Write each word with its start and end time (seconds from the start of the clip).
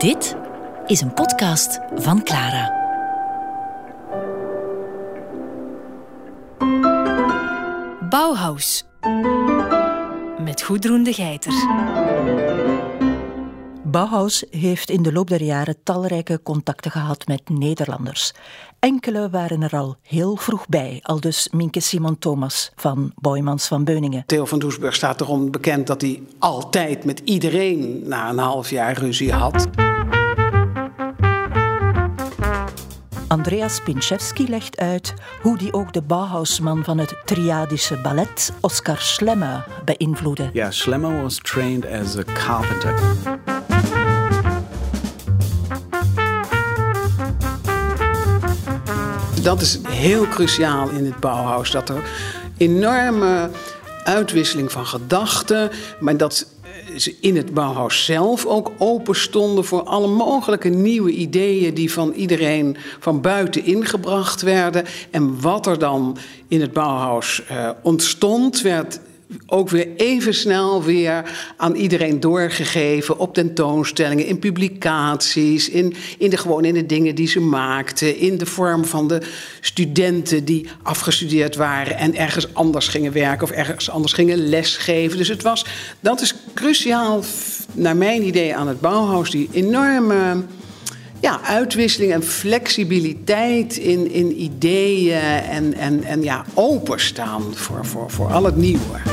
Dit 0.00 0.36
is 0.86 1.00
een 1.00 1.14
podcast 1.14 1.80
van 1.94 2.22
Clara. 2.22 2.78
Bauhaus. 8.08 8.84
Met 10.44 10.62
Goedroen 10.62 11.02
de 11.02 11.12
Geiter. 11.12 11.52
Bauhaus 13.90 14.44
heeft 14.50 14.90
in 14.90 15.02
de 15.02 15.12
loop 15.12 15.28
der 15.28 15.42
jaren 15.42 15.76
talrijke 15.82 16.40
contacten 16.42 16.90
gehad 16.90 17.26
met 17.26 17.48
Nederlanders. 17.48 18.32
Enkele 18.78 19.30
waren 19.30 19.62
er 19.62 19.76
al 19.76 19.96
heel 20.02 20.36
vroeg 20.36 20.68
bij, 20.68 21.00
al 21.02 21.20
dus 21.20 21.48
Minke 21.52 21.80
Simon 21.80 22.18
Thomas 22.18 22.72
van 22.76 23.12
Boymans 23.14 23.66
van 23.66 23.84
Beuningen. 23.84 24.22
Theo 24.26 24.44
van 24.44 24.58
Doesburg 24.58 24.94
staat 24.94 25.20
erom 25.20 25.50
bekend 25.50 25.86
dat 25.86 26.00
hij 26.00 26.22
altijd 26.38 27.04
met 27.04 27.20
iedereen 27.24 28.02
na 28.08 28.30
een 28.30 28.38
half 28.38 28.70
jaar 28.70 28.98
ruzie 28.98 29.32
had. 29.32 29.68
Andreas 33.28 33.80
Pinchewski 33.80 34.48
legt 34.48 34.78
uit 34.78 35.14
hoe 35.42 35.58
die 35.58 35.72
ook 35.72 35.92
de 35.92 36.02
Bauhausman 36.02 36.84
van 36.84 36.98
het 36.98 37.16
triadische 37.24 37.96
ballet 37.96 38.52
Oskar 38.60 38.98
Schlemmer 38.98 39.66
beïnvloedde. 39.84 40.50
Yeah, 40.52 40.70
Schlemmer 40.70 41.22
was 41.22 41.38
trained 41.42 41.86
as 41.86 42.16
a 42.16 42.22
carpenter. 42.22 43.49
Dat 49.42 49.60
is 49.60 49.78
heel 49.88 50.28
cruciaal 50.28 50.88
in 50.88 51.04
het 51.04 51.20
Bauhaus. 51.20 51.70
Dat 51.70 51.88
er 51.88 52.10
enorme 52.56 53.50
uitwisseling 54.04 54.72
van 54.72 54.86
gedachten, 54.86 55.70
maar 56.00 56.16
dat 56.16 56.46
ze 56.96 57.14
in 57.20 57.36
het 57.36 57.54
Bauhaus 57.54 58.04
zelf 58.04 58.46
ook 58.46 58.72
open 58.78 59.16
stonden 59.16 59.64
voor 59.64 59.82
alle 59.82 60.08
mogelijke 60.08 60.68
nieuwe 60.68 61.10
ideeën 61.10 61.74
die 61.74 61.92
van 61.92 62.12
iedereen 62.12 62.76
van 62.98 63.20
buiten 63.20 63.64
ingebracht 63.64 64.42
werden. 64.42 64.84
En 65.10 65.40
wat 65.40 65.66
er 65.66 65.78
dan 65.78 66.18
in 66.48 66.60
het 66.60 66.72
Bauhaus 66.72 67.42
uh, 67.50 67.70
ontstond, 67.82 68.60
werd 68.60 69.00
ook 69.46 69.68
weer 69.68 69.88
even 69.96 70.34
snel 70.34 70.82
weer 70.82 71.30
aan 71.56 71.74
iedereen 71.74 72.20
doorgegeven 72.20 73.18
op 73.18 73.34
tentoonstellingen, 73.34 74.26
in 74.26 74.38
publicaties, 74.38 75.68
in, 75.68 75.94
in 76.18 76.30
de, 76.30 76.36
gewoon 76.36 76.64
in 76.64 76.74
de 76.74 76.86
dingen 76.86 77.14
die 77.14 77.28
ze 77.28 77.40
maakten, 77.40 78.18
in 78.18 78.38
de 78.38 78.46
vorm 78.46 78.84
van 78.84 79.08
de 79.08 79.22
studenten 79.60 80.44
die 80.44 80.68
afgestudeerd 80.82 81.56
waren 81.56 81.96
en 81.96 82.16
ergens 82.16 82.54
anders 82.54 82.88
gingen 82.88 83.12
werken 83.12 83.46
of 83.46 83.50
ergens 83.50 83.90
anders 83.90 84.12
gingen 84.12 84.48
lesgeven. 84.48 85.18
Dus 85.18 85.28
het 85.28 85.42
was, 85.42 85.66
dat 86.00 86.20
is 86.20 86.34
cruciaal 86.54 87.22
naar 87.72 87.96
mijn 87.96 88.26
idee 88.26 88.56
aan 88.56 88.68
het 88.68 88.80
Bauhaus, 88.80 89.30
die 89.30 89.48
enorme 89.52 90.44
ja, 91.20 91.40
uitwisseling 91.42 92.12
en 92.12 92.22
flexibiliteit 92.22 93.76
in, 93.76 94.10
in 94.10 94.42
ideeën 94.42 95.20
en, 95.50 95.74
en, 95.74 96.04
en 96.04 96.22
ja, 96.22 96.44
openstaan 96.54 97.42
voor, 97.54 97.86
voor, 97.86 98.10
voor 98.10 98.32
al 98.32 98.44
het 98.44 98.56
nieuwe. 98.56 99.09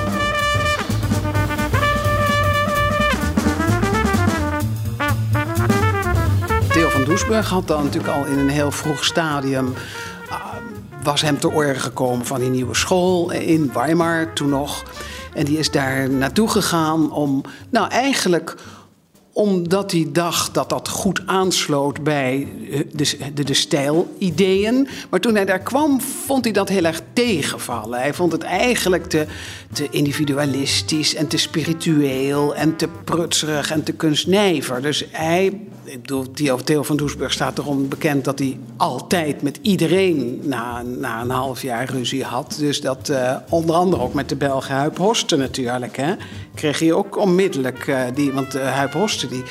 Doesburg 7.18 7.50
had 7.50 7.68
dan 7.68 7.84
natuurlijk 7.84 8.14
al 8.14 8.26
in 8.26 8.38
een 8.38 8.50
heel 8.50 8.72
vroeg 8.72 9.06
stadium 9.06 9.73
was 11.04 11.22
hem 11.22 11.40
te 11.40 11.52
oren 11.52 11.80
gekomen 11.80 12.26
van 12.26 12.40
die 12.40 12.50
nieuwe 12.50 12.76
school 12.76 13.32
in 13.32 13.72
Weimar 13.73 14.34
toen 14.34 14.50
nog. 14.50 14.84
En 15.34 15.45
die 15.45 15.58
is 15.58 15.72
daar 15.72 16.10
naartoe 16.10 16.50
gegaan 16.50 17.12
om, 17.12 17.42
nou 17.70 17.90
eigenlijk 17.90 18.56
omdat 19.34 19.92
hij 19.92 20.10
dacht 20.12 20.54
dat 20.54 20.70
dat 20.70 20.90
goed 20.90 21.22
aansloot 21.26 22.04
bij 22.04 22.48
de, 22.94 23.18
de, 23.34 23.44
de 23.44 23.54
stijlideeën. 23.54 24.88
Maar 25.10 25.20
toen 25.20 25.36
hij 25.36 25.45
daar 25.45 25.60
kwam, 25.60 26.02
vond 26.02 26.44
hij 26.44 26.54
dat 26.54 26.70
heel 26.70 26.84
erg 26.84 27.02
tegenvallen. 27.14 27.99
Hij 27.99 28.14
vond 28.14 28.32
het 28.32 28.44
eigenlijk 28.44 29.05
te, 29.05 29.26
te 29.73 29.88
individualistisch 29.89 31.16
en 31.16 31.28
te 31.28 31.38
spiritueel 31.38 32.55
en 32.55 32.76
te 32.76 32.88
prutserig 33.04 33.72
en 33.72 33.84
te 33.84 33.94
kunstnijver. 33.94 34.82
Dus 34.82 35.05
hij 35.11 35.60
ik 35.87 36.02
bedoel, 36.02 36.31
Theo, 36.64 36.83
van 36.83 36.98
Doesburg 36.98 37.33
staat 37.33 37.58
erom 37.58 37.87
bekend 37.87 38.23
dat 38.25 38.39
hij 38.39 38.59
altijd 38.77 39.42
met 39.42 39.59
iedereen 39.61 40.42
na, 40.43 40.81
na 40.81 41.21
een 41.21 41.30
half 41.30 41.61
jaar 41.61 41.89
ruzie 41.89 42.23
had. 42.23 42.55
Dus 42.59 42.81
dat 42.81 43.09
uh, 43.09 43.36
onder 43.49 43.75
andere 43.75 44.02
ook 44.02 44.14
met 44.14 44.30
de 44.30 44.36
Belgen 44.36 44.75
Huip 44.75 44.98
Horsten 44.98 45.39
natuurlijk. 45.39 45.98
Hè, 45.98 46.14
kreeg 46.55 46.80
hij 46.80 46.93
ook 46.93 47.17
onmiddellijk, 47.17 47.87
uh, 47.87 48.02
die, 48.14 48.31
want 48.31 48.55
uh, 48.55 48.71
Huip 48.71 48.93
Horsten 48.93 49.30
die 49.30 49.43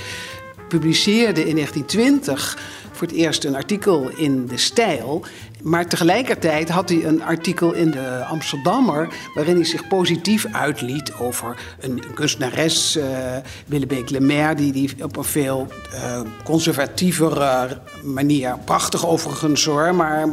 publiceerde 0.68 1.48
in 1.48 1.54
1920 1.54 2.58
voor 2.96 3.06
het 3.06 3.16
eerst 3.16 3.44
een 3.44 3.54
artikel 3.54 4.08
in 4.08 4.46
De 4.46 4.56
Stijl. 4.56 5.24
Maar 5.62 5.86
tegelijkertijd 5.86 6.68
had 6.68 6.88
hij 6.88 7.04
een 7.04 7.22
artikel 7.22 7.72
in 7.72 7.90
de 7.90 8.24
Amsterdammer... 8.24 9.08
waarin 9.34 9.54
hij 9.54 9.64
zich 9.64 9.88
positief 9.88 10.46
uitliet 10.52 11.12
over 11.18 11.58
een 11.80 12.02
kunstenares, 12.14 12.96
uh, 12.96 13.04
Willebeek 13.66 14.10
Lemaire... 14.10 14.54
Die, 14.54 14.72
die 14.72 14.90
op 15.02 15.16
een 15.16 15.24
veel 15.24 15.66
uh, 15.94 16.20
conservatievere 16.44 17.80
manier, 18.02 18.58
prachtig 18.64 19.06
overigens 19.06 19.64
hoor... 19.64 19.94
maar 19.94 20.28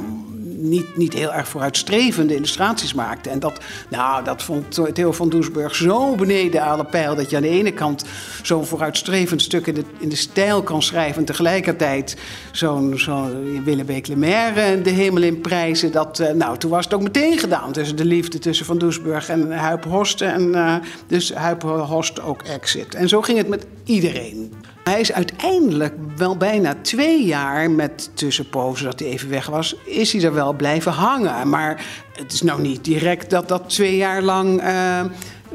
niet, 0.64 0.98
niet 0.98 1.14
heel 1.14 1.34
erg 1.34 1.48
vooruitstrevende 1.48 2.36
illustraties 2.36 2.94
maakte. 2.94 3.30
En 3.30 3.40
dat, 3.40 3.60
nou, 3.90 4.24
dat 4.24 4.44
vond 4.44 4.80
Theo 4.94 5.12
van 5.12 5.30
Doesburg 5.30 5.76
zo 5.76 6.16
beneden 6.16 6.62
alle 6.62 6.86
pijl... 6.86 7.16
dat 7.16 7.30
je 7.30 7.36
aan 7.36 7.42
de 7.42 7.50
ene 7.50 7.72
kant 7.72 8.06
zo'n 8.44 8.66
vooruitstrevend 8.66 9.42
stuk 9.42 9.68
in 9.68 9.74
de, 9.74 9.84
in 9.98 10.10
de 10.10 10.16
stijl 10.16 10.64
kan 10.64 10.82
schrijven... 10.82 11.18
en 11.18 11.26
tegelijkertijd 11.26 12.18
zo'n 12.52 12.98
zo 12.98 13.30
Willebeek 13.64 14.08
Lemaire 14.08 14.60
en 14.60 14.84
de 14.84 14.90
hemel 14.90 15.22
in 15.22 15.42
prijzen. 15.42 15.92
Dat, 15.92 16.20
uh, 16.20 16.30
nou, 16.30 16.58
toen 16.58 16.72
was 16.72 16.84
het 16.84 16.94
ook 16.94 17.04
meteen 17.04 17.38
gedaan 17.38 17.72
tussen 17.72 17.96
de 17.96 18.06
liefde 18.06 18.40
tussen 18.40 18.66
Van 18.66 18.78
Doesburg 18.78 19.30
en 19.30 19.52
Huip 19.52 19.84
Horst. 19.84 20.22
En 20.22 20.42
uh, 20.42 20.76
dus 21.08 21.34
Huip 21.34 21.62
Horst 21.62 22.22
ook 22.22 22.42
exit. 22.42 22.96
En 22.96 23.10
zo 23.10 23.22
ging 23.22 23.38
het 23.38 23.48
met 23.48 23.66
iedereen. 23.84 24.54
Hij 24.84 25.00
is 25.00 25.14
uiteindelijk 25.14 25.94
wel 26.16 26.38
bijna 26.38 26.76
twee 26.82 27.26
jaar 27.26 27.72
met 27.72 28.10
tussenpozen 28.14 28.86
dat 28.86 29.00
hij 29.00 29.08
even 29.08 29.30
weg 29.30 29.46
was, 29.46 29.76
is 29.86 30.14
hij 30.14 30.24
er 30.24 30.34
wel 30.34 30.54
blijven 30.54 30.92
hangen. 30.92 31.50
Maar 31.50 31.86
het 32.14 32.34
is 32.34 32.42
nou 32.42 32.62
niet 32.62 32.84
direct 32.84 33.30
dat 33.30 33.48
dat 33.48 33.70
twee 33.70 33.98
jaar 33.98 34.22
lang 34.22 34.62
uh, 34.62 35.02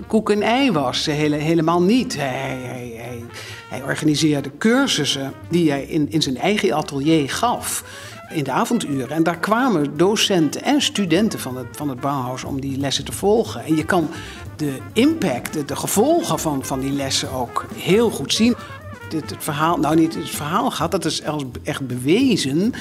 koek 0.06 0.30
en 0.30 0.42
ei 0.42 0.72
was. 0.72 1.06
Hele, 1.06 1.36
helemaal 1.36 1.82
niet. 1.82 2.16
Hij, 2.16 3.26
hij, 3.68 3.82
organiseerde 3.82 4.50
cursussen 4.58 5.32
die 5.48 5.70
hij 5.70 5.82
in, 5.82 6.10
in 6.10 6.22
zijn 6.22 6.36
eigen 6.36 6.72
atelier 6.72 7.30
gaf. 7.30 7.84
In 8.34 8.44
de 8.44 8.50
avonduren. 8.50 9.10
En 9.10 9.22
daar 9.22 9.38
kwamen 9.38 9.96
docenten 9.96 10.62
en 10.62 10.82
studenten 10.82 11.38
van 11.38 11.56
het, 11.56 11.66
van 11.70 11.88
het 11.88 12.00
Bauhaus 12.00 12.44
om 12.44 12.60
die 12.60 12.78
lessen 12.78 13.04
te 13.04 13.12
volgen. 13.12 13.64
En 13.64 13.76
je 13.76 13.84
kan 13.84 14.10
de 14.56 14.78
impact, 14.92 15.52
de, 15.52 15.64
de 15.64 15.76
gevolgen 15.76 16.38
van, 16.38 16.64
van 16.64 16.80
die 16.80 16.92
lessen 16.92 17.32
ook 17.32 17.66
heel 17.76 18.10
goed 18.10 18.32
zien 18.32 18.56
het, 19.12 19.30
het, 19.30 19.34
verhaal, 19.38 19.76
nou 19.76 19.96
niet 19.96 20.14
het 20.14 20.30
verhaal 20.30 20.70
gaat, 20.70 20.90
dat 20.90 21.04
is 21.04 21.22
echt 21.62 21.86
bewezen 21.86 22.72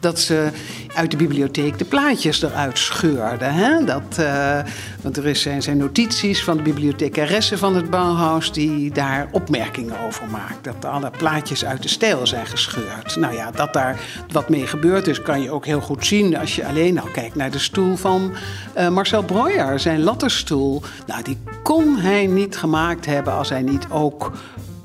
dat 0.00 0.20
ze 0.20 0.48
uit 0.94 1.10
de 1.10 1.16
bibliotheek 1.16 1.78
de 1.78 1.84
plaatjes 1.84 2.42
eruit 2.42 2.78
scheurden. 2.78 3.54
Hè? 3.54 3.84
Dat, 3.84 4.16
uh, 4.20 4.58
want 5.02 5.16
er 5.16 5.36
zijn, 5.36 5.62
zijn 5.62 5.76
notities 5.76 6.44
van 6.44 6.56
de 6.56 6.62
bibliothecaresse 6.62 7.58
van 7.58 7.76
het 7.76 7.90
Bauhaus 7.90 8.52
die 8.52 8.90
daar 8.90 9.28
opmerkingen 9.32 10.00
over 10.00 10.26
maakt. 10.30 10.64
Dat 10.64 10.84
alle 10.84 11.10
plaatjes 11.10 11.64
uit 11.64 11.82
de 11.82 11.88
stijl 11.88 12.26
zijn 12.26 12.46
gescheurd. 12.46 13.16
Nou 13.16 13.34
ja, 13.34 13.50
dat 13.50 13.72
daar 13.72 14.00
wat 14.32 14.48
mee 14.48 14.66
gebeurd 14.66 15.06
is, 15.06 15.22
kan 15.22 15.42
je 15.42 15.50
ook 15.50 15.66
heel 15.66 15.80
goed 15.80 16.06
zien 16.06 16.36
als 16.36 16.56
je 16.56 16.66
alleen 16.66 16.94
nou 16.94 17.10
kijkt 17.10 17.34
naar 17.34 17.50
de 17.50 17.58
stoel 17.58 17.96
van 17.96 18.32
uh, 18.78 18.88
Marcel 18.88 19.22
Breuer, 19.22 19.80
zijn 19.80 20.02
latterstoel. 20.02 20.82
Nou, 21.06 21.22
die 21.22 21.38
kon 21.62 21.96
hij 21.96 22.26
niet 22.26 22.56
gemaakt 22.56 23.06
hebben 23.06 23.32
als 23.32 23.48
hij 23.48 23.62
niet 23.62 23.86
ook 23.90 24.32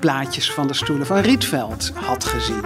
plaatjes 0.02 0.52
van 0.52 0.66
de 0.66 0.74
stoelen 0.74 1.06
van 1.06 1.18
Rietveld 1.18 1.92
had 1.94 2.24
gezien. 2.24 2.60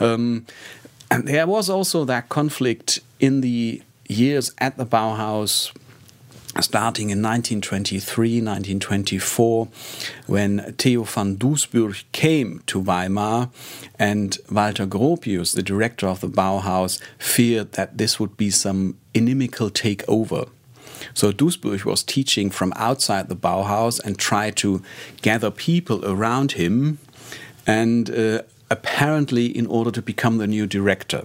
Um, 0.00 0.44
there 1.24 1.46
was 1.46 1.68
also 1.68 2.04
that 2.04 2.28
conflict 2.28 3.04
in 3.16 3.40
the 3.40 3.82
years 4.02 4.52
at 4.54 4.76
the 4.76 4.86
Bauhaus 4.86 5.72
starting 6.60 7.10
in 7.10 7.22
1923, 7.22 8.40
1924, 8.40 9.68
when 10.26 10.74
Theo 10.78 11.04
van 11.04 11.36
Doesburg 11.36 12.04
came 12.12 12.62
to 12.66 12.80
Weimar, 12.80 13.50
and 13.98 14.38
Walter 14.50 14.86
Gropius, 14.86 15.54
the 15.54 15.62
director 15.62 16.06
of 16.06 16.20
the 16.20 16.28
Bauhaus, 16.28 17.00
feared 17.18 17.72
that 17.72 17.98
this 17.98 18.18
would 18.18 18.36
be 18.36 18.50
some 18.50 18.98
inimical 19.14 19.70
takeover. 19.70 20.48
So 21.14 21.32
Duisburg 21.32 21.84
was 21.84 22.02
teaching 22.02 22.50
from 22.50 22.72
outside 22.76 23.28
the 23.28 23.36
Bauhaus 23.36 24.00
and 24.04 24.18
tried 24.18 24.56
to 24.56 24.82
gather 25.22 25.50
people 25.50 26.04
around 26.04 26.52
him, 26.52 26.98
and 27.66 28.10
uh, 28.10 28.42
apparently 28.70 29.46
in 29.46 29.66
order 29.66 29.90
to 29.90 30.02
become 30.02 30.38
the 30.38 30.46
new 30.46 30.66
director. 30.66 31.24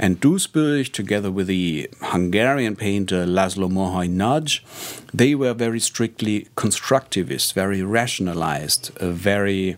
And 0.00 0.20
Duisburg, 0.20 0.92
together 0.92 1.32
with 1.32 1.48
the 1.48 1.90
Hungarian 2.00 2.76
painter 2.76 3.26
Laszlo 3.26 3.68
Moholy 3.68 4.08
Nagy, 4.08 4.64
they 5.12 5.34
were 5.34 5.52
very 5.54 5.80
strictly 5.80 6.46
constructivist, 6.56 7.52
very 7.52 7.82
rationalized, 7.82 8.96
uh, 9.00 9.10
very 9.10 9.76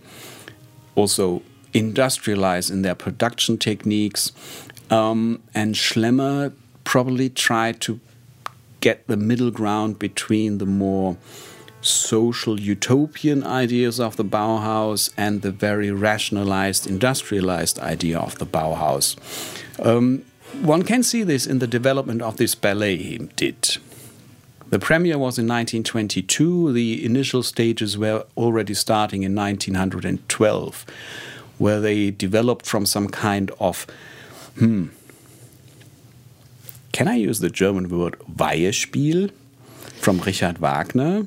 also 0.94 1.40
industrialized 1.72 2.70
in 2.70 2.82
their 2.82 2.94
production 2.94 3.56
techniques. 3.56 4.32
Um, 4.90 5.43
and 5.55 5.75
Schlemmer 5.75 6.52
probably 6.84 7.31
tried 7.31 7.81
to 7.82 7.99
get 8.81 9.06
the 9.06 9.16
middle 9.16 9.50
ground 9.50 9.99
between 9.99 10.58
the 10.58 10.66
more 10.66 11.16
social 11.82 12.60
utopian 12.60 13.44
ideas 13.44 13.98
of 13.98 14.16
the 14.16 14.24
Bauhaus 14.24 15.10
and 15.16 15.42
the 15.42 15.50
very 15.50 15.90
rationalized, 15.90 16.86
industrialized 16.86 17.78
idea 17.78 18.18
of 18.18 18.38
the 18.38 18.46
Bauhaus. 18.46 19.16
Um, 19.84 20.24
one 20.60 20.82
can 20.82 21.02
see 21.02 21.22
this 21.22 21.46
in 21.46 21.58
the 21.58 21.66
development 21.66 22.22
of 22.22 22.36
this 22.36 22.54
ballet 22.54 22.96
he 22.96 23.18
did. 23.18 23.78
The 24.68 24.78
premiere 24.78 25.16
was 25.18 25.38
in 25.38 25.48
1922. 25.48 26.72
The 26.72 27.04
initial 27.04 27.42
stages 27.42 27.96
were 27.96 28.24
already 28.36 28.74
starting 28.74 29.22
in 29.22 29.34
1912, 29.34 30.86
where 31.58 31.80
they 31.80 32.10
developed 32.10 32.66
from 32.66 32.86
some 32.86 33.08
kind 33.08 33.50
of, 33.58 33.86
hmm, 34.58 34.88
can 36.92 37.08
I 37.08 37.16
use 37.16 37.40
the 37.40 37.50
German 37.50 37.88
word 37.88 38.18
Weihespiel 38.20 39.32
from 40.00 40.18
Richard 40.20 40.58
Wagner? 40.58 41.26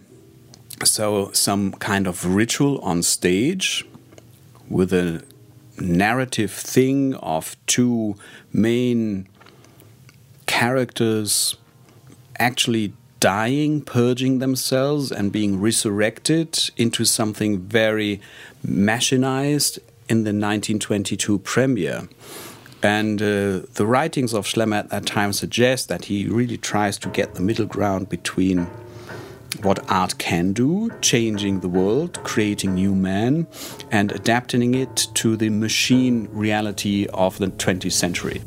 So, 0.83 1.31
some 1.31 1.73
kind 1.73 2.07
of 2.07 2.25
ritual 2.25 2.79
on 2.79 3.03
stage 3.03 3.85
with 4.69 4.91
a 4.91 5.23
narrative 5.79 6.51
thing 6.51 7.15
of 7.15 7.55
two 7.67 8.15
main 8.51 9.27
characters 10.45 11.55
actually 12.37 12.93
dying, 13.19 13.81
purging 13.81 14.39
themselves, 14.39 15.11
and 15.11 15.31
being 15.31 15.61
resurrected 15.61 16.69
into 16.75 17.05
something 17.05 17.59
very 17.59 18.19
machinized 18.67 19.77
in 20.09 20.25
the 20.25 20.33
1922 20.33 21.39
premiere. 21.39 22.09
And 22.81 23.21
uh, 23.21 23.61
the 23.75 23.85
writings 23.85 24.33
of 24.33 24.45
Schlemmer 24.45 24.79
at 24.79 24.89
that 24.89 25.05
time 25.05 25.31
suggest 25.31 25.87
that 25.87 26.05
he 26.05 26.27
really 26.27 26.57
tries 26.57 26.97
to 26.97 27.09
get 27.09 27.35
the 27.35 27.41
middle 27.41 27.65
ground 27.65 28.09
between 28.09 28.67
what 29.61 29.89
art 29.91 30.17
can 30.17 30.53
do, 30.53 30.89
changing 31.01 31.59
the 31.59 31.69
world, 31.69 32.21
creating 32.23 32.75
new 32.75 32.95
men, 32.95 33.47
and 33.91 34.11
adapting 34.11 34.75
it 34.75 35.07
to 35.13 35.35
the 35.35 35.49
machine 35.49 36.27
reality 36.31 37.07
of 37.13 37.37
the 37.37 37.47
20th 37.47 37.91
century. 37.91 38.41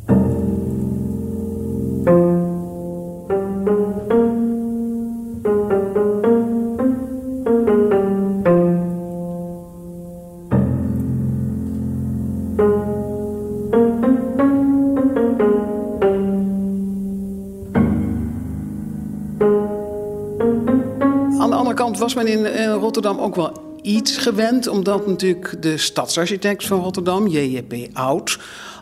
In, 22.27 22.47
in 22.47 22.71
Rotterdam 22.71 23.19
ook 23.19 23.35
wel 23.35 23.79
iets 23.83 24.17
gewend, 24.17 24.67
omdat 24.67 25.07
natuurlijk 25.07 25.63
de 25.63 25.77
stadsarchitect 25.77 26.67
van 26.67 26.81
Rotterdam, 26.81 27.27
J.J.P. 27.27 27.75
Oud, 27.93 28.39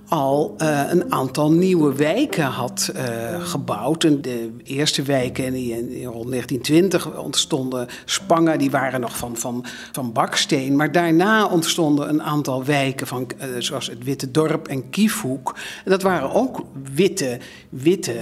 al 0.08 0.54
uh, 0.58 0.80
een 0.90 1.12
aantal 1.12 1.52
nieuwe 1.52 1.94
wijken 1.94 2.44
had 2.44 2.92
uh, 2.96 3.02
gebouwd. 3.40 4.04
En 4.04 4.22
de 4.22 4.50
eerste 4.64 5.02
wijken 5.02 5.44
in, 5.44 6.04
rond 6.04 6.30
1920 6.30 7.18
ontstonden 7.18 7.86
Spangen, 8.04 8.58
die 8.58 8.70
waren 8.70 9.00
nog 9.00 9.16
van, 9.16 9.36
van, 9.36 9.64
van 9.92 10.12
baksteen. 10.12 10.76
Maar 10.76 10.92
daarna 10.92 11.46
ontstonden 11.46 12.08
een 12.08 12.22
aantal 12.22 12.64
wijken, 12.64 13.06
van, 13.06 13.26
uh, 13.38 13.44
zoals 13.58 13.86
het 13.86 14.04
Witte 14.04 14.30
Dorp 14.30 14.68
en 14.68 14.90
Kiefhoek. 14.90 15.54
En 15.84 15.90
dat 15.90 16.02
waren 16.02 16.32
ook 16.32 16.60
witte, 16.94 17.38
witte 17.68 18.14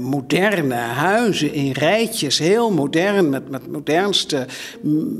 moderne 0.00 0.74
huizen 0.74 1.52
in 1.52 1.72
rijtjes, 1.72 2.38
heel 2.38 2.70
modern, 2.70 3.30
met, 3.30 3.50
met 3.50 3.72
modernste 3.72 4.46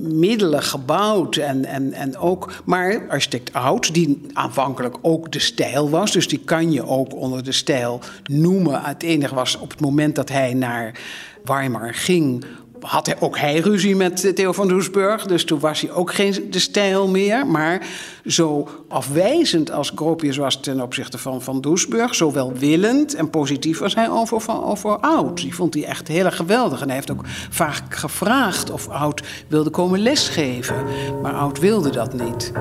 middelen 0.01 0.63
gebouwd. 0.63 1.37
En, 1.37 1.65
en, 1.65 1.93
en 1.93 2.17
ook, 2.17 2.53
maar 2.65 3.03
architect 3.09 3.53
Oud, 3.53 3.95
die 3.95 4.27
aanvankelijk 4.33 4.97
ook 5.03 5.33
de 5.33 5.39
stijl 5.39 5.91
was 5.91 6.02
dus 6.11 6.29
die 6.29 6.39
kan 6.39 6.73
je 6.73 6.87
ook 6.87 7.15
onder 7.15 7.45
de 7.45 7.53
stijl 7.53 8.01
noemen. 8.25 8.81
Het 8.83 9.03
enige 9.03 9.35
was 9.35 9.59
op 9.59 9.71
het 9.71 9.81
moment 9.81 10.15
dat 10.15 10.29
hij 10.29 10.55
naar 10.55 11.01
Weimar 11.45 11.95
ging, 11.95 12.45
had 12.83 13.07
hij 13.07 13.17
ook 13.21 13.39
hij 13.39 13.59
ruzie 13.59 13.97
met 13.97 14.33
Theo 14.35 14.53
van 14.53 14.69
Doesburg. 14.69 15.27
Dus 15.27 15.45
toen 15.45 15.61
was 15.61 15.81
hij 15.81 15.91
ook 15.91 16.15
geen 16.15 16.47
de 16.51 16.59
stijl 16.59 17.09
meer. 17.09 17.47
Maar 17.47 17.87
zo 18.27 18.69
afwijzend 18.89 19.71
als 19.71 19.93
Gropius 19.95 20.37
was 20.37 20.61
ten 20.61 20.81
opzichte 20.81 21.19
van 21.19 21.43
Van 21.43 21.61
Doesburg... 21.61 22.15
zo 22.15 22.33
welwillend 22.33 23.15
en 23.15 23.31
positief 23.31 23.79
was 23.79 23.95
hij 23.95 24.11
over, 24.11 24.63
over 24.63 24.99
Oud. 24.99 25.37
Die 25.37 25.55
vond 25.55 25.75
hij 25.75 25.85
echt 25.85 26.09
heel 26.09 26.25
erg 26.25 26.37
geweldig. 26.37 26.81
En 26.81 26.87
hij 26.87 26.97
heeft 26.97 27.11
ook 27.11 27.25
vaak 27.51 27.95
gevraagd 27.95 28.71
of 28.71 28.89
Oud 28.89 29.23
wilde 29.49 29.71
komen 29.71 29.99
lesgeven. 29.99 30.85
Maar 31.23 31.33
Oud 31.33 31.59
wilde 31.59 31.91
dat 31.91 32.13
niet. 32.13 32.53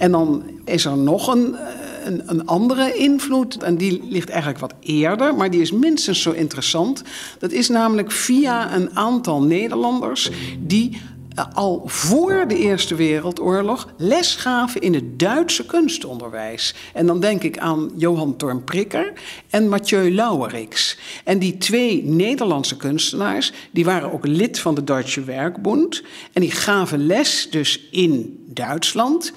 En 0.00 0.10
dan 0.10 0.42
is 0.64 0.84
er 0.84 0.96
nog 0.96 1.26
een, 1.26 1.54
eh, 1.54 2.04
een, 2.04 2.22
een, 2.26 2.46
andere 2.46 2.94
invloed. 2.94 3.62
En 3.62 3.76
die 3.76 4.02
ligt 4.08 4.28
eigenlijk 4.28 4.60
wat 4.60 4.74
eerder, 4.80 5.34
maar 5.34 5.50
die 5.50 5.60
is 5.60 5.72
minstens 5.72 6.22
zo 6.22 6.30
interessant. 6.30 7.02
Dat 7.38 7.52
is 7.52 7.68
namelijk 7.68 8.12
via 8.12 8.74
een 8.74 8.96
aantal 8.96 9.42
Nederlanders 9.42 10.30
die 10.60 11.00
eh, 11.34 11.44
al 11.54 11.82
voor 11.86 12.44
de 12.48 12.56
Eerste 12.56 12.94
Wereldoorlog 12.94 13.88
les 13.96 14.36
gaven 14.36 14.80
in 14.80 14.94
het 14.94 15.18
Duitse 15.18 15.66
kunstonderwijs. 15.66 16.74
En 16.92 17.06
dan 17.06 17.20
denk 17.20 17.42
ik 17.42 17.58
aan 17.58 17.90
Johan 17.96 18.36
Tornprikker 18.36 19.12
en 19.50 19.68
Mathieu 19.68 20.14
Lauwerix. 20.14 20.98
En 21.24 21.38
die 21.38 21.58
twee 21.58 22.04
Nederlandse 22.04 22.76
kunstenaars, 22.76 23.52
die 23.70 23.84
waren 23.84 24.12
ook 24.12 24.26
lid 24.26 24.58
van 24.58 24.74
de 24.74 24.84
Duitse 24.84 25.24
Werkbond. 25.24 26.02
En 26.32 26.40
die 26.40 26.50
gaven 26.50 27.06
les 27.06 27.48
dus 27.50 27.88
in 27.90 28.44
Duitsland. 28.46 29.32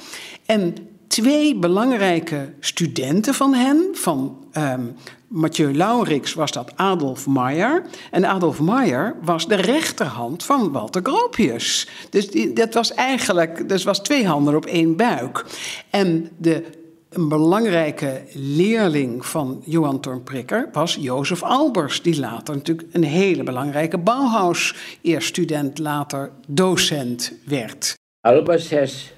En 0.45 0.75
twee 1.07 1.55
belangrijke 1.55 2.53
studenten 2.59 3.33
van 3.33 3.53
hen, 3.53 3.89
van 3.93 4.45
um, 4.57 4.95
Mathieu 5.27 5.73
Laurix 5.75 6.33
was 6.33 6.51
dat 6.51 6.71
Adolf 6.75 7.27
Meyer. 7.27 7.83
En 8.11 8.25
Adolf 8.25 8.59
Meyer 8.59 9.15
was 9.21 9.47
de 9.47 9.55
rechterhand 9.55 10.43
van 10.43 10.71
Walter 10.71 11.01
Gropius. 11.03 11.87
Dus 12.09 12.29
dat 12.53 12.73
was 12.73 12.93
eigenlijk, 12.93 13.69
dus 13.69 13.83
was 13.83 13.99
twee 13.99 14.27
handen 14.27 14.55
op 14.55 14.65
één 14.65 14.95
buik. 14.95 15.45
En 15.89 16.29
de 16.37 16.63
een 17.09 17.29
belangrijke 17.29 18.21
leerling 18.33 19.25
van 19.25 19.61
Johan 19.65 19.99
Tornprikker 19.99 20.69
was 20.71 20.97
Jozef 20.99 21.43
Albers, 21.43 22.01
die 22.01 22.19
later 22.19 22.55
natuurlijk 22.55 22.87
een 22.91 23.03
hele 23.03 23.43
belangrijke 23.43 23.97
Bauhaus, 23.97 24.75
eerst 25.01 25.27
student, 25.27 25.79
later 25.79 26.31
docent 26.47 27.33
werd. 27.45 27.95
Albers 28.21 28.71
has 28.71 29.11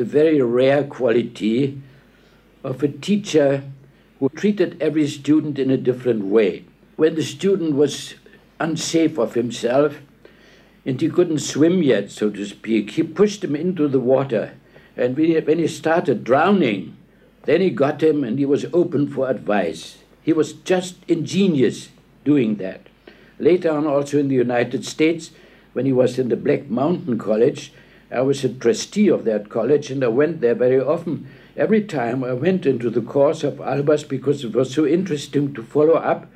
the 0.00 0.06
very 0.06 0.40
rare 0.40 0.82
quality 0.82 1.78
of 2.64 2.82
a 2.82 2.88
teacher 2.88 3.62
who 4.18 4.30
treated 4.30 4.80
every 4.80 5.06
student 5.06 5.58
in 5.58 5.70
a 5.70 5.76
different 5.76 6.24
way. 6.24 6.64
When 6.96 7.16
the 7.16 7.22
student 7.22 7.74
was 7.74 8.14
unsafe 8.58 9.18
of 9.18 9.34
himself 9.34 9.98
and 10.86 10.98
he 10.98 11.10
couldn't 11.10 11.40
swim 11.40 11.82
yet, 11.82 12.10
so 12.10 12.30
to 12.30 12.46
speak, 12.46 12.92
he 12.92 13.02
pushed 13.02 13.44
him 13.44 13.54
into 13.54 13.88
the 13.88 14.00
water. 14.00 14.54
And 14.96 15.18
when 15.18 15.58
he 15.58 15.68
started 15.68 16.24
drowning, 16.24 16.96
then 17.44 17.60
he 17.60 17.68
got 17.68 18.02
him 18.02 18.24
and 18.24 18.38
he 18.38 18.46
was 18.46 18.64
open 18.72 19.06
for 19.06 19.28
advice. 19.28 19.98
He 20.22 20.32
was 20.32 20.54
just 20.54 20.96
ingenious 21.08 21.90
doing 22.24 22.56
that. 22.56 22.86
Later 23.38 23.72
on, 23.72 23.86
also 23.86 24.18
in 24.18 24.28
the 24.28 24.34
United 24.34 24.86
States, 24.86 25.30
when 25.74 25.84
he 25.84 25.92
was 25.92 26.18
in 26.18 26.30
the 26.30 26.36
Black 26.36 26.70
Mountain 26.70 27.18
College, 27.18 27.74
I 28.10 28.22
was 28.22 28.44
a 28.44 28.48
trustee 28.48 29.08
of 29.08 29.24
that 29.24 29.48
college 29.48 29.90
and 29.90 30.02
I 30.02 30.08
went 30.08 30.40
there 30.40 30.54
very 30.54 30.80
often. 30.80 31.28
Every 31.56 31.82
time 31.84 32.24
I 32.24 32.32
went 32.32 32.66
into 32.66 32.90
the 32.90 33.00
course 33.00 33.44
of 33.44 33.54
Albers 33.58 34.08
because 34.08 34.44
it 34.44 34.52
was 34.52 34.72
so 34.72 34.86
interesting 34.86 35.54
to 35.54 35.62
follow 35.62 35.94
up 35.94 36.26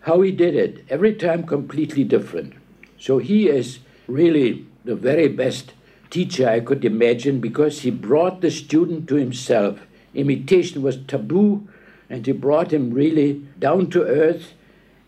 how 0.00 0.20
he 0.22 0.32
did 0.32 0.54
it. 0.54 0.84
Every 0.88 1.14
time 1.14 1.44
completely 1.44 2.04
different. 2.04 2.54
So 2.98 3.18
he 3.18 3.48
is 3.48 3.80
really 4.06 4.66
the 4.84 4.96
very 4.96 5.28
best 5.28 5.74
teacher 6.10 6.48
I 6.48 6.60
could 6.60 6.84
imagine 6.84 7.40
because 7.40 7.80
he 7.80 7.90
brought 7.90 8.40
the 8.40 8.50
student 8.50 9.08
to 9.08 9.16
himself. 9.16 9.80
Imitation 10.14 10.82
was 10.82 10.98
taboo 11.06 11.68
and 12.08 12.26
he 12.26 12.32
brought 12.32 12.72
him 12.72 12.92
really 12.92 13.42
down 13.58 13.90
to 13.90 14.04
earth 14.04 14.52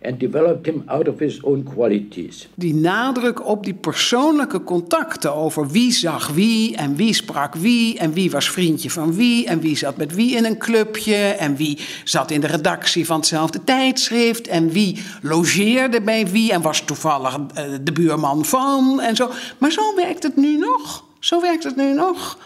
and 0.05 0.21
developed 0.21 0.67
him 0.67 0.83
out 0.87 1.09
of 1.09 1.19
his 1.19 1.43
own 1.43 1.63
qualities. 1.75 2.49
Die 2.55 2.75
nadruk 2.75 3.47
op 3.47 3.65
die 3.65 3.75
persoonlijke 3.75 4.65
contacten 4.65 5.35
over 5.35 5.69
wie 5.69 5.93
zag 5.93 6.29
wie 6.29 6.77
en 6.77 6.97
wie 6.97 7.13
sprak 7.13 7.55
wie 7.55 7.99
en 7.99 8.13
wie 8.13 8.31
was 8.31 8.51
vriendje 8.51 8.91
van 8.91 9.15
wie 9.15 9.47
en 9.47 9.61
wie 9.61 9.77
zat 9.77 9.97
met 9.97 10.15
wie 10.15 10.37
in 10.37 10.45
een 10.45 10.59
clubje 10.59 11.17
en 11.17 11.57
wie 11.57 11.79
zat 12.05 12.31
in 12.31 12.41
de 12.41 12.47
redactie 12.47 13.07
van 13.07 13.17
hetzelfde 13.17 13.65
tijdschrift 13.65 14.49
en 14.49 14.71
wie 14.71 15.03
logeerde 15.23 16.03
bij 16.03 16.27
wie 16.27 16.53
en 16.53 16.63
was 16.63 16.81
toevallig 16.81 17.39
eh, 17.55 17.65
de 17.83 17.93
buurman 17.93 18.45
van 18.45 19.01
en 19.01 19.17
zo. 19.17 19.31
Maar 19.59 19.73
zo 19.73 19.95
werkt 19.97 20.23
het 20.23 20.37
nu 20.37 20.57
nog. 20.57 21.05
Zo 21.19 21.41
werkt 21.41 21.65
het 21.65 21.77
nu 21.77 21.93
nog. 21.93 22.39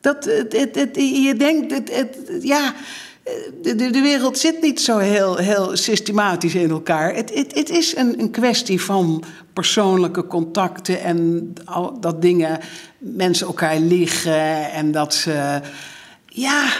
Dat, 0.00 0.24
het, 0.24 0.74
het, 0.74 0.96
je 0.96 1.34
denkt, 1.36 1.90
het, 1.92 2.18
ja, 2.42 2.74
de, 3.62 3.74
de, 3.76 4.00
wereld 4.00 4.38
zit 4.38 4.62
niet 4.62 4.80
zo 4.80 4.98
heel, 4.98 5.36
heel 5.36 5.76
systematisch 5.76 6.54
in 6.54 6.70
elkaar. 6.70 7.14
Het, 7.14 7.34
het, 7.34 7.54
het 7.54 7.70
is 7.70 7.96
een, 7.96 8.20
een 8.20 8.30
kwestie 8.30 8.80
van 8.80 9.24
persoonlijke 9.52 10.26
contacten 10.26 11.02
en 11.02 11.52
dat 12.00 12.22
dingen, 12.22 12.60
mensen 12.98 13.46
elkaar 13.46 13.78
liggen 13.78 14.72
en 14.72 14.92
dat 14.92 15.14
ze, 15.14 15.60
ja. 16.26 16.72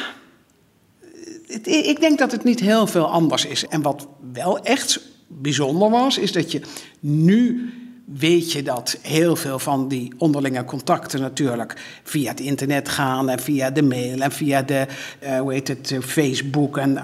Ik 1.65 2.01
denk 2.01 2.19
dat 2.19 2.33
het 2.33 2.45
niet 2.45 2.61
heel 2.61 2.87
veel 2.87 3.07
anders 3.07 3.47
is. 3.47 3.67
En 3.67 3.83
wat 3.83 4.09
wel 4.33 4.59
echt 4.59 5.01
bijzonder 5.27 5.91
was, 5.91 6.19
is 6.19 6.33
dat 6.33 6.53
je 6.53 6.61
nu 7.01 7.73
weet 8.05 8.53
je 8.53 8.63
dat 8.63 8.99
heel 9.03 9.37
veel 9.37 9.59
van 9.59 9.89
die 9.89 10.13
onderlinge 10.19 10.65
contacten 10.65 11.21
natuurlijk 11.21 12.01
via 12.03 12.31
het 12.31 12.41
internet 12.41 12.89
gaan 12.89 13.29
en 13.29 13.39
via 13.39 13.71
de 13.71 13.83
mail 13.83 14.21
en 14.21 14.33
via 14.33 14.63
de, 14.63 14.87
uh, 15.23 15.39
hoe 15.41 15.53
heet 15.53 15.69
het, 15.69 15.97
Facebook 16.01 16.79
en 16.79 16.99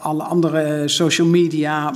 alle 0.00 0.22
andere 0.22 0.88
social 0.88 1.26
media 1.26 1.94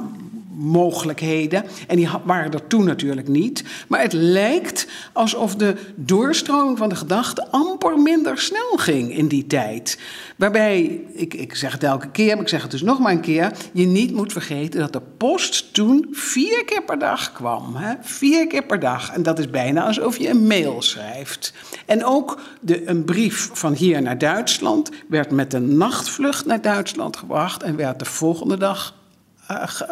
mogelijkheden. 0.58 1.64
En 1.86 1.96
die 1.96 2.08
waren 2.24 2.52
er 2.52 2.66
toen 2.66 2.84
natuurlijk 2.84 3.28
niet. 3.28 3.64
Maar 3.88 4.00
het 4.00 4.12
lijkt 4.12 4.86
alsof 5.12 5.54
de 5.54 5.74
doorstroming 5.94 6.78
van 6.78 6.88
de 6.88 6.96
gedachte 6.96 7.50
amper 7.50 7.98
minder 7.98 8.38
snel 8.38 8.76
ging 8.76 9.16
in 9.16 9.28
die 9.28 9.46
tijd. 9.46 9.98
Waarbij, 10.36 11.00
ik, 11.12 11.34
ik 11.34 11.54
zeg 11.54 11.72
het 11.72 11.82
elke 11.82 12.10
keer, 12.10 12.32
maar 12.32 12.42
ik 12.42 12.48
zeg 12.48 12.62
het 12.62 12.70
dus 12.70 12.82
nog 12.82 12.98
maar 12.98 13.12
een 13.12 13.20
keer, 13.20 13.52
je 13.72 13.86
niet 13.86 14.12
moet 14.12 14.32
vergeten 14.32 14.80
dat 14.80 14.92
de 14.92 15.00
post 15.16 15.74
toen 15.74 16.06
vier 16.10 16.64
keer 16.64 16.82
per 16.82 16.98
dag 16.98 17.32
kwam. 17.32 17.76
Hè? 17.76 17.94
Vier 18.00 18.46
keer 18.46 18.64
per 18.64 18.80
dag. 18.80 19.12
En 19.12 19.22
dat 19.22 19.38
is 19.38 19.50
bijna 19.50 19.86
alsof 19.86 20.18
je 20.18 20.28
een 20.28 20.46
mail 20.46 20.82
schrijft. 20.82 21.52
En 21.86 22.04
ook 22.04 22.40
de, 22.60 22.88
een 22.88 23.04
brief 23.04 23.50
van 23.52 23.72
hier 23.72 24.02
naar 24.02 24.18
Duitsland 24.18 24.90
werd 25.08 25.30
met 25.30 25.54
een 25.54 25.76
nachtvlucht 25.76 26.46
naar 26.46 26.62
Duitsland 26.62 27.16
gebracht 27.16 27.62
en 27.62 27.76
werd 27.76 27.98
de 27.98 28.04
volgende 28.04 28.56
dag 28.56 28.97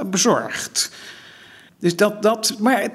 bezorgd. 0.07 0.91
Dus 1.79 1.97
dat, 1.97 2.23
dat, 2.23 2.55
maar 2.59 2.91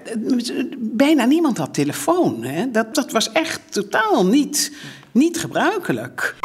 bijna 0.77 1.25
niemand 1.25 1.57
had 1.57 1.73
telefoon. 1.73 2.43
Hè? 2.43 2.71
Dat, 2.71 2.95
dat 2.95 3.11
was 3.11 3.31
echt 3.31 3.61
totaal 3.69 4.25
niet, 4.25 4.75
niet 5.11 5.39
gebruikelijk. 5.39 6.35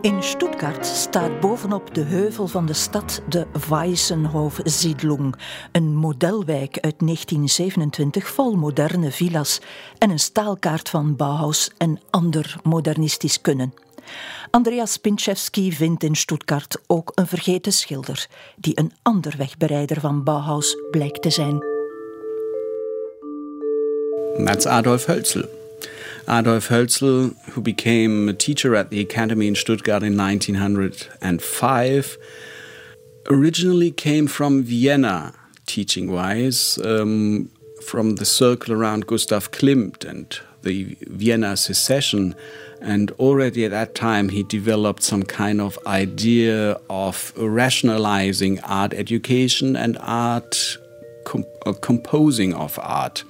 In 0.00 0.22
Stuttgart 0.22 0.86
staat 0.86 1.40
bovenop 1.40 1.94
de 1.94 2.00
heuvel 2.00 2.46
van 2.48 2.66
de 2.66 2.72
stad 2.72 3.22
de 3.28 3.46
Weissenhof-Siedlung, 3.68 5.34
een 5.72 5.94
modelwijk 5.94 6.78
uit 6.80 6.98
1927 6.98 8.28
vol 8.28 8.56
moderne 8.56 9.10
villa's 9.10 9.60
en 9.98 10.10
een 10.10 10.18
staalkaart 10.18 10.88
van 10.88 11.16
Bauhaus 11.16 11.70
en 11.78 12.00
ander 12.10 12.56
modernistisch 12.62 13.40
kunnen. 13.40 13.74
Andreas 14.50 14.96
Pinchewski 14.96 15.72
vindt 15.72 16.02
in 16.02 16.14
Stuttgart 16.14 16.78
ook 16.86 17.12
een 17.14 17.26
vergeten 17.26 17.72
schilder, 17.72 18.26
die 18.56 18.78
een 18.78 18.92
ander 19.02 19.34
wegbereider 19.36 20.00
van 20.00 20.24
Bauhaus 20.24 20.76
blijkt 20.90 21.22
te 21.22 21.30
zijn. 21.30 21.58
That's 24.44 24.66
Adolf 24.66 25.06
Hölzel. 25.06 25.48
Adolf 26.26 26.68
Hölzel, 26.68 27.34
who 27.52 27.60
became 27.60 28.28
a 28.28 28.32
teacher 28.32 28.76
at 28.76 28.90
the 28.90 29.00
Academy 29.00 29.46
in 29.46 29.56
Stuttgart 29.56 30.02
in 30.02 30.16
1905, 30.16 32.18
originally 33.30 33.90
came 33.90 34.28
from 34.28 34.64
Vienna, 34.64 35.32
teaching 35.64 36.10
wise, 36.10 36.78
um, 36.84 37.50
from 37.82 38.16
the 38.16 38.24
circle 38.24 38.74
around 38.74 39.06
Gustav 39.06 39.50
Klimt 39.50 40.04
and 40.04 40.40
the 40.62 40.96
Vienna 41.06 41.56
secession. 41.56 42.34
And 42.80 43.10
already 43.12 43.64
at 43.64 43.70
that 43.70 43.94
time, 43.94 44.28
he 44.28 44.42
developed 44.42 45.02
some 45.02 45.22
kind 45.22 45.60
of 45.60 45.78
idea 45.86 46.78
of 46.90 47.32
rationalizing 47.36 48.60
art 48.60 48.92
education 48.94 49.76
and 49.76 49.96
art 50.00 50.78
uh, 51.64 51.72
composing 51.80 52.54
of 52.54 52.78
art. 52.82 53.24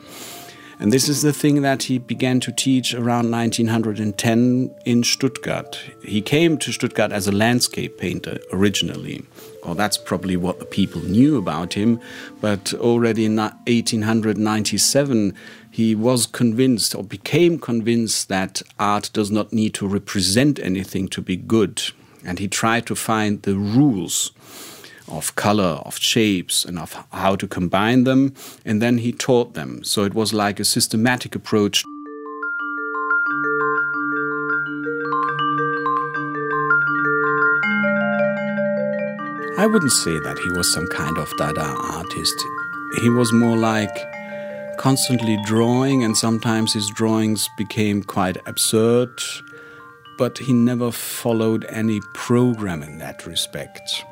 And 0.83 0.93
this 0.93 1.09
is 1.09 1.23
the 1.23 1.33
thing 1.33 1.63
that 1.63 1.85
he 1.85 1.99
began 1.99 2.41
to 2.41 2.51
teach 2.51 2.93
around 2.93 3.31
1910 3.31 4.75
in 4.85 5.05
Stuttgart. 5.05 5.81
He 6.03 6.21
came 6.21 6.59
to 6.59 6.73
Stuttgart 6.73 7.13
as 7.13 7.29
a 7.29 7.33
landscape 7.33 7.99
painter 7.99 8.41
originally. 8.53 9.23
Well, 9.65 9.77
that's 9.77 9.97
probably 9.97 10.37
what 10.37 10.59
the 10.59 10.65
people 10.65 11.01
knew 11.03 11.37
about 11.37 11.75
him. 11.75 12.01
But 12.41 12.75
already 12.75 13.27
in 13.27 13.37
1897, 13.37 15.35
he 15.73 15.95
was 15.95 16.27
convinced 16.27 16.95
or 16.95 17.03
became 17.03 17.59
convinced 17.59 18.29
that 18.29 18.61
art 18.79 19.09
does 19.15 19.31
not 19.31 19.55
need 19.55 19.73
to 19.73 19.89
represent 19.89 20.59
anything 20.59 21.09
to 21.09 21.23
be 21.23 21.35
good. 21.35 21.83
And 22.23 22.39
he 22.39 22.47
tried 22.47 22.85
to 22.89 22.95
find 22.95 23.41
the 23.41 23.57
rules 23.57 24.33
of 25.09 25.35
color, 25.35 25.81
of 25.87 25.97
shapes, 25.97 26.67
and 26.67 26.79
of 26.79 26.93
how 27.11 27.37
to 27.37 27.49
combine 27.49 28.05
them. 28.05 28.35
And 28.67 28.83
then 28.83 28.99
he 28.99 29.13
taught 29.13 29.55
them. 29.55 29.83
So 29.83 30.05
it 30.05 30.13
was 30.13 30.35
like 30.35 30.61
a 30.61 30.65
systematic 30.65 31.35
approach. 31.35 31.85
I 39.57 39.67
wouldn't 39.67 39.93
say 39.93 40.19
that 40.19 40.39
he 40.39 40.51
was 40.51 40.71
some 40.71 40.87
kind 40.89 41.17
of 41.17 41.33
Dada 41.39 41.63
artist. 41.63 42.35
He 43.01 43.09
was 43.09 43.33
more 43.33 43.57
like 43.57 44.12
constantly 44.83 45.39
drawing, 45.45 46.03
and 46.03 46.17
sometimes 46.17 46.73
his 46.73 46.91
drawings 46.91 47.49
became 47.57 48.03
quite 48.03 48.37
absurd, 48.49 49.17
but 50.19 50.37
he 50.39 50.53
never 50.53 50.91
followed 50.91 51.65
any 51.69 52.01
program 52.15 52.83
in 52.83 52.99
that 52.99 53.25
respect. 53.25 54.05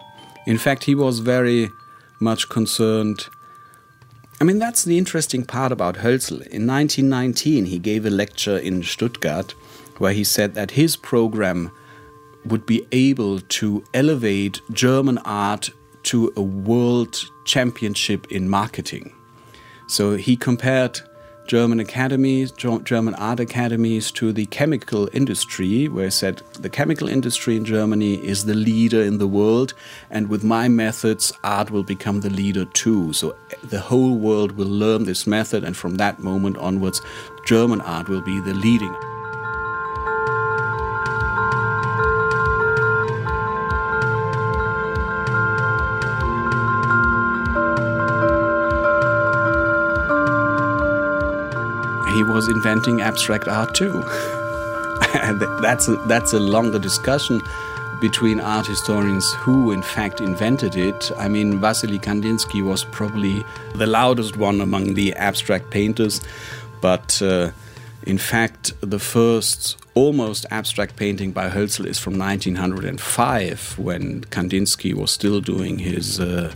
In 0.47 0.59
fact, 0.59 0.85
he 0.85 0.95
was 0.95 1.19
very 1.19 1.73
much 2.21 2.49
concerned. 2.49 3.27
I 4.41 4.45
mean, 4.45 4.61
that's 4.61 4.85
the 4.85 4.97
interesting 4.97 5.45
part 5.45 5.73
about 5.73 5.97
Hölzel. 5.97 6.47
In 6.47 6.69
1919, 6.69 7.65
he 7.65 7.81
gave 7.81 8.07
a 8.07 8.11
lecture 8.11 8.57
in 8.57 8.85
Stuttgart 8.85 9.51
where 9.99 10.13
he 10.13 10.23
said 10.23 10.55
that 10.55 10.71
his 10.71 10.95
program 10.95 11.73
would 12.45 12.65
be 12.65 12.87
able 12.93 13.41
to 13.41 13.83
elevate 13.93 14.61
German 14.71 15.19
art 15.25 15.71
to 16.05 16.33
a 16.37 16.43
world 16.43 17.25
championship 17.45 18.31
in 18.31 18.49
marketing. 18.49 19.13
So 19.91 20.15
he 20.15 20.37
compared 20.37 21.01
German 21.49 21.81
academies, 21.81 22.53
German 22.53 23.15
art 23.17 23.41
academies, 23.41 24.13
to 24.13 24.33
the 24.33 24.47
chemical 24.47 25.09
industry, 25.13 25.89
where 25.89 26.05
he 26.05 26.11
said 26.13 26.43
the 26.61 26.71
chemical 26.71 27.09
industry 27.09 27.57
in 27.57 27.65
Germany 27.65 28.25
is 28.25 28.45
the 28.45 28.55
leader 28.55 29.03
in 29.03 29.19
the 29.19 29.27
world, 29.27 29.75
and 30.09 30.29
with 30.29 30.45
my 30.45 30.69
methods, 30.69 31.33
art 31.43 31.73
will 31.73 31.83
become 31.83 32.21
the 32.21 32.31
leader 32.31 32.67
too. 32.67 33.13
So 33.13 33.31
eh, 33.51 33.57
the 33.65 33.81
whole 33.81 34.15
world 34.15 34.53
will 34.53 34.69
learn 34.69 35.07
this 35.07 35.27
method, 35.27 35.65
and 35.65 35.77
from 35.77 35.97
that 35.97 36.21
moment 36.21 36.57
onwards, 36.59 37.03
German 37.45 37.81
art 37.81 38.09
will 38.09 38.23
be 38.23 38.39
the 38.39 38.55
leading. 38.55 38.95
Was 52.41 52.49
inventing 52.49 53.03
abstract 53.03 53.49
art 53.49 53.75
too. 53.75 53.93
that's 55.61 55.89
a, 55.89 55.97
that's 56.07 56.33
a 56.33 56.41
longer 56.41 56.79
discussion 56.79 57.39
between 58.01 58.41
art 58.41 58.67
historians 58.67 59.31
who, 59.35 59.73
in 59.73 59.83
fact, 59.83 60.23
invented 60.23 60.75
it. 60.75 61.13
I 61.19 61.29
mean, 61.29 61.61
Vasily 61.61 61.99
Kandinsky 61.99 62.63
was 62.65 62.83
probably 62.85 63.45
the 63.75 63.87
loudest 63.87 64.39
one 64.39 64.63
among 64.63 64.95
the 64.95 65.13
abstract 65.17 65.71
painters, 65.71 66.23
but 66.81 67.21
uh, 67.21 67.51
in 68.07 68.17
fact, 68.17 68.73
the 68.81 68.99
first 68.99 69.77
almost 69.95 70.47
abstract 70.51 70.97
painting 70.97 71.33
by 71.33 71.51
Hölzel 71.51 71.85
is 71.85 71.99
from 71.99 72.19
1905 72.19 73.79
when 73.79 74.23
Kandinsky 74.31 74.95
was 74.95 75.11
still 75.11 75.43
doing 75.43 75.79
his 75.79 76.19
uh, 76.19 76.55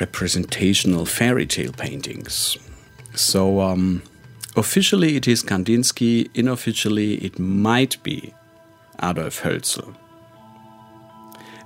representational 0.00 1.06
fairy 1.06 1.46
tale 1.46 1.72
paintings. 1.72 2.58
So 3.16 3.60
um, 3.62 4.02
officially 4.56 5.16
it 5.16 5.26
is 5.26 5.42
Kandinsky, 5.42 6.28
unofficially 6.36 7.14
it 7.24 7.38
might 7.38 8.00
be 8.02 8.34
Adolf 9.02 9.40
Hölzel. 9.40 9.96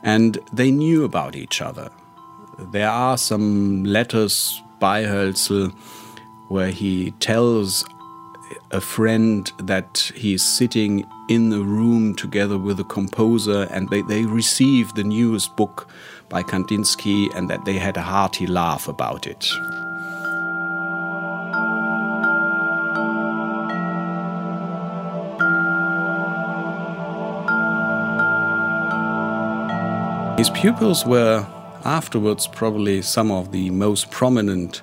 And 0.05 0.39
they 0.53 0.71
knew 0.71 1.05
about 1.05 1.35
each 1.35 1.61
other. 1.61 1.91
There 2.71 2.89
are 2.89 3.19
some 3.19 3.85
letters 3.85 4.63
by 4.79 5.03
Hölzel 5.03 5.73
where 6.49 6.71
he 6.71 7.11
tells 7.19 7.85
a 8.71 8.81
friend 8.81 9.51
that 9.59 10.13
he's 10.15 10.43
sitting 10.43 11.05
in 11.29 11.53
a 11.53 11.61
room 11.61 12.15
together 12.15 12.59
with 12.59 12.79
a 12.79 12.85
composer 12.85 13.67
and 13.73 13.89
they, 13.89 14.03
they 14.03 14.25
received 14.25 14.95
the 14.95 15.05
newest 15.05 15.57
book 15.57 15.89
by 16.29 16.45
Kandinsky 16.45 17.29
and 17.35 17.51
that 17.51 17.65
they 17.65 17.77
had 17.79 17.97
a 17.97 18.03
hearty 18.03 18.47
laugh 18.47 18.87
about 18.87 19.27
it. 19.27 19.51
His 30.41 30.49
pupils 30.49 31.05
were 31.05 31.47
afterwards 31.85 32.47
probably 32.47 33.03
some 33.03 33.31
of 33.31 33.53
the 33.53 33.69
most 33.69 34.11
prominent 34.11 34.81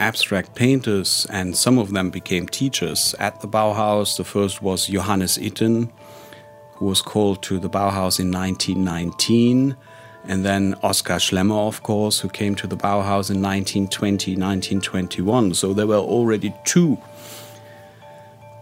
abstract 0.00 0.56
painters, 0.56 1.24
and 1.30 1.56
some 1.56 1.78
of 1.78 1.92
them 1.92 2.10
became 2.10 2.48
teachers 2.48 3.14
at 3.20 3.40
the 3.40 3.46
Bauhaus. 3.46 4.16
The 4.16 4.24
first 4.24 4.60
was 4.60 4.88
Johannes 4.88 5.38
Itten, 5.38 5.88
who 6.72 6.86
was 6.86 7.00
called 7.00 7.44
to 7.44 7.60
the 7.60 7.70
Bauhaus 7.70 8.18
in 8.18 8.32
1919, 8.32 9.76
and 10.24 10.44
then 10.44 10.74
Oskar 10.82 11.20
Schlemmer, 11.20 11.68
of 11.68 11.84
course, 11.84 12.18
who 12.18 12.28
came 12.28 12.56
to 12.56 12.66
the 12.66 12.76
Bauhaus 12.76 13.30
in 13.30 13.40
1920, 13.40 14.32
1921. 14.32 15.54
So 15.54 15.72
there 15.72 15.86
were 15.86 15.98
already 15.98 16.52
two 16.64 16.98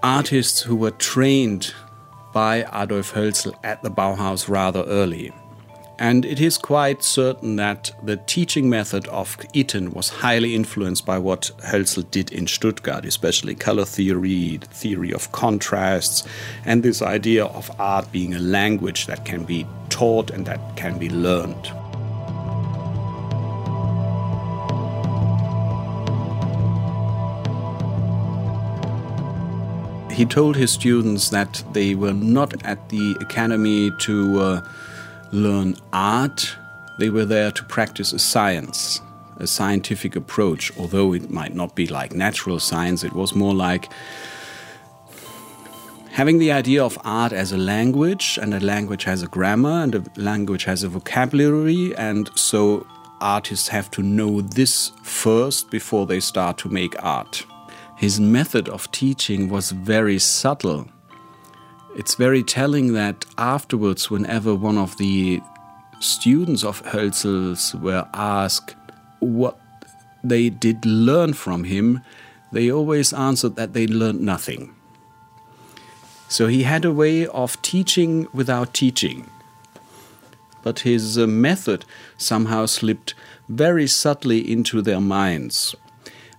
artists 0.02 0.60
who 0.60 0.76
were 0.76 0.90
trained 0.90 1.72
by 2.34 2.66
Adolf 2.78 3.14
Hölzel 3.14 3.54
at 3.64 3.82
the 3.82 3.90
Bauhaus 3.90 4.50
rather 4.50 4.82
early. 4.82 5.32
And 5.98 6.24
it 6.24 6.40
is 6.40 6.58
quite 6.58 7.02
certain 7.02 7.56
that 7.56 7.92
the 8.02 8.16
teaching 8.16 8.68
method 8.68 9.06
of 9.08 9.36
Itten 9.54 9.92
was 9.92 10.08
highly 10.08 10.54
influenced 10.54 11.06
by 11.06 11.18
what 11.18 11.50
Hölzel 11.58 12.10
did 12.10 12.32
in 12.32 12.46
Stuttgart, 12.46 13.04
especially 13.04 13.54
color 13.54 13.84
theory, 13.84 14.56
the 14.56 14.66
theory 14.66 15.12
of 15.12 15.30
contrasts, 15.32 16.26
and 16.64 16.82
this 16.82 17.02
idea 17.02 17.44
of 17.44 17.70
art 17.78 18.10
being 18.10 18.34
a 18.34 18.38
language 18.38 19.06
that 19.06 19.24
can 19.24 19.44
be 19.44 19.66
taught 19.90 20.30
and 20.30 20.46
that 20.46 20.60
can 20.76 20.98
be 20.98 21.08
learned. 21.08 21.70
He 30.12 30.26
told 30.26 30.56
his 30.56 30.70
students 30.70 31.30
that 31.30 31.64
they 31.72 31.94
were 31.94 32.12
not 32.12 32.62
at 32.64 32.90
the 32.90 33.16
academy 33.20 33.90
to 34.00 34.40
uh, 34.40 34.60
learn 35.32 35.76
art, 35.92 36.56
they 36.98 37.10
were 37.10 37.24
there 37.24 37.50
to 37.50 37.64
practice 37.64 38.12
a 38.12 38.18
science, 38.18 39.00
a 39.38 39.46
scientific 39.46 40.14
approach. 40.14 40.70
Although 40.78 41.14
it 41.14 41.30
might 41.30 41.54
not 41.54 41.74
be 41.74 41.86
like 41.86 42.12
natural 42.12 42.60
science, 42.60 43.02
it 43.02 43.14
was 43.14 43.34
more 43.34 43.54
like 43.54 43.90
having 46.10 46.38
the 46.38 46.52
idea 46.52 46.84
of 46.84 46.98
art 47.04 47.32
as 47.32 47.50
a 47.52 47.58
language, 47.58 48.38
and 48.40 48.52
a 48.54 48.60
language 48.60 49.04
has 49.04 49.22
a 49.22 49.26
grammar, 49.26 49.82
and 49.82 49.94
a 49.94 50.04
language 50.16 50.64
has 50.64 50.82
a 50.82 50.88
vocabulary, 50.88 51.96
and 51.96 52.30
so 52.34 52.86
artists 53.20 53.68
have 53.68 53.90
to 53.92 54.02
know 54.02 54.40
this 54.42 54.92
first 55.02 55.70
before 55.70 56.06
they 56.06 56.20
start 56.20 56.58
to 56.58 56.68
make 56.68 57.02
art. 57.02 57.46
His 57.96 58.20
method 58.20 58.68
of 58.68 58.90
teaching 58.90 59.48
was 59.48 59.70
very 59.70 60.18
subtle 60.18 60.88
it's 61.96 62.14
very 62.14 62.42
telling 62.42 62.94
that 62.94 63.24
afterwards, 63.36 64.10
whenever 64.10 64.54
one 64.54 64.78
of 64.78 64.96
the 64.96 65.42
students 66.00 66.64
of 66.64 66.82
Hölzel's 66.84 67.74
were 67.74 68.08
asked 68.14 68.74
what 69.20 69.60
they 70.24 70.48
did 70.48 70.86
learn 70.86 71.34
from 71.34 71.64
him, 71.64 72.00
they 72.50 72.70
always 72.70 73.12
answered 73.12 73.56
that 73.56 73.72
they 73.72 73.86
learned 73.86 74.20
nothing. 74.20 74.74
So 76.28 76.46
he 76.46 76.62
had 76.62 76.84
a 76.84 76.92
way 76.92 77.26
of 77.26 77.60
teaching 77.60 78.26
without 78.32 78.72
teaching. 78.72 79.28
But 80.62 80.80
his 80.80 81.18
uh, 81.18 81.26
method 81.26 81.84
somehow 82.16 82.66
slipped 82.66 83.14
very 83.48 83.86
subtly 83.86 84.50
into 84.50 84.80
their 84.80 85.00
minds. 85.00 85.74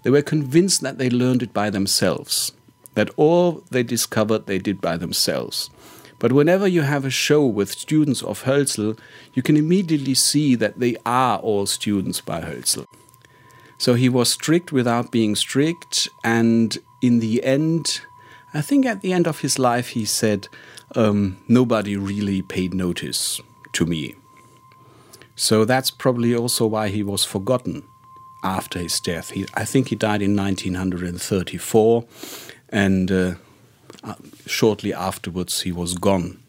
They 0.02 0.10
were 0.10 0.22
convinced 0.22 0.82
that 0.82 0.98
they 0.98 1.10
learned 1.10 1.44
it 1.44 1.54
by 1.54 1.70
themselves 1.70 2.54
that 2.96 3.10
all 3.18 3.64
they 3.72 3.84
discovered 3.84 4.46
they 4.46 4.60
did 4.60 4.82
by 4.82 4.98
themselves. 4.98 5.70
But 6.20 6.32
whenever 6.32 6.68
you 6.68 6.84
have 6.84 7.06
a 7.06 7.10
show 7.10 7.46
with 7.46 7.72
students 7.72 8.22
of 8.22 8.44
Hölzel, 8.44 8.98
you 9.34 9.42
can 9.42 9.58
immediately 9.58 10.14
see 10.14 10.56
that 10.56 10.80
they 10.80 10.96
are 11.06 11.38
all 11.40 11.66
students 11.66 12.22
by 12.22 12.42
Hölzel. 12.42 12.86
So 13.78 13.96
he 13.96 14.08
was 14.08 14.32
strict 14.32 14.72
without 14.72 15.12
being 15.12 15.36
strict, 15.36 16.08
and 16.24 16.78
in 17.02 17.20
the 17.20 17.44
end, 17.44 18.02
I 18.54 18.62
think 18.62 18.86
at 18.86 19.02
the 19.02 19.12
end 19.12 19.28
of 19.28 19.42
his 19.42 19.60
life, 19.60 19.90
he 19.90 20.06
said, 20.06 20.48
um, 20.96 21.38
Nobody 21.48 21.98
really 21.98 22.42
paid 22.42 22.74
notice 22.74 23.42
to 23.74 23.86
me. 23.86 24.16
So 25.36 25.66
that's 25.66 25.92
probably 25.92 26.36
also 26.36 26.68
why 26.68 26.90
he 26.90 27.04
was 27.04 27.26
forgotten 27.26 27.84
after 28.44 28.80
his 28.80 29.00
death. 29.00 29.32
He, 29.32 29.46
I 29.56 29.66
think 29.66 29.88
he 29.88 29.96
died 29.96 30.22
in 30.22 30.36
1934, 30.36 32.06
and 32.74 33.12
uh, 33.12 33.36
shortly 34.46 34.94
afterwards 34.94 35.62
he 35.62 35.72
was 35.72 35.94
gone. 35.94 36.40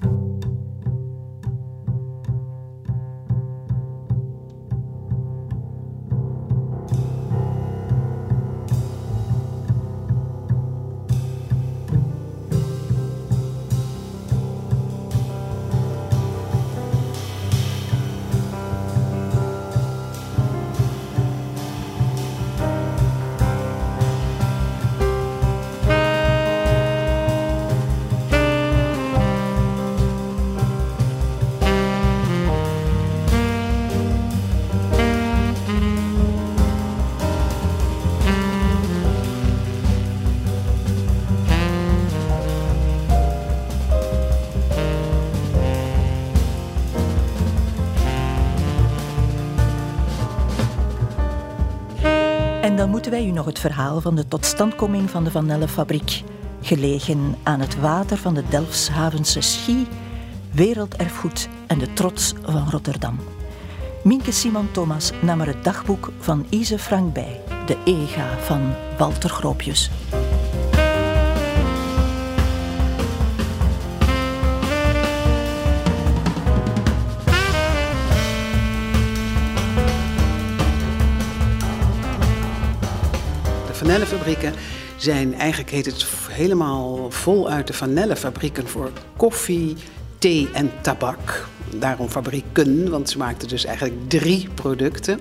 Moeten 52.94 53.12
wij 53.12 53.26
u 53.26 53.30
nog 53.30 53.46
het 53.46 53.58
verhaal 53.58 54.00
van 54.00 54.14
de 54.14 54.28
totstandkoming 54.28 55.10
van 55.10 55.24
de 55.24 55.30
Van 55.30 55.68
fabriek, 55.68 56.22
gelegen 56.60 57.34
aan 57.42 57.60
het 57.60 57.80
water 57.80 58.16
van 58.16 58.34
de 58.34 58.42
Delfshavense 58.48 59.40
Schie, 59.40 59.86
werelderfgoed 60.52 61.48
en 61.66 61.78
de 61.78 61.92
trots 61.92 62.34
van 62.42 62.70
Rotterdam. 62.70 63.18
Mienke 64.02 64.32
Simon 64.32 64.70
Thomas 64.70 65.12
nam 65.22 65.40
er 65.40 65.46
het 65.46 65.64
dagboek 65.64 66.12
van 66.18 66.46
Ise 66.48 66.78
Frank 66.78 67.14
bij, 67.14 67.40
de 67.66 67.76
EGA 67.84 68.38
van 68.38 68.72
Walter 68.98 69.30
Groopjes. 69.30 69.90
Vanellenfabrieken 83.84 84.52
zijn 84.96 85.34
eigenlijk 85.34 85.70
heet 85.70 85.86
het 85.86 86.06
helemaal 86.30 87.10
voluit 87.10 87.66
de 87.66 87.72
vanellenfabrieken 87.72 88.68
voor 88.68 88.90
koffie, 89.16 89.76
thee 90.18 90.48
en 90.52 90.70
tabak. 90.80 91.46
Daarom 91.78 92.08
fabrieken, 92.08 92.90
want 92.90 93.10
ze 93.10 93.18
maakten 93.18 93.48
dus 93.48 93.64
eigenlijk 93.64 94.08
drie 94.08 94.48
producten. 94.54 95.20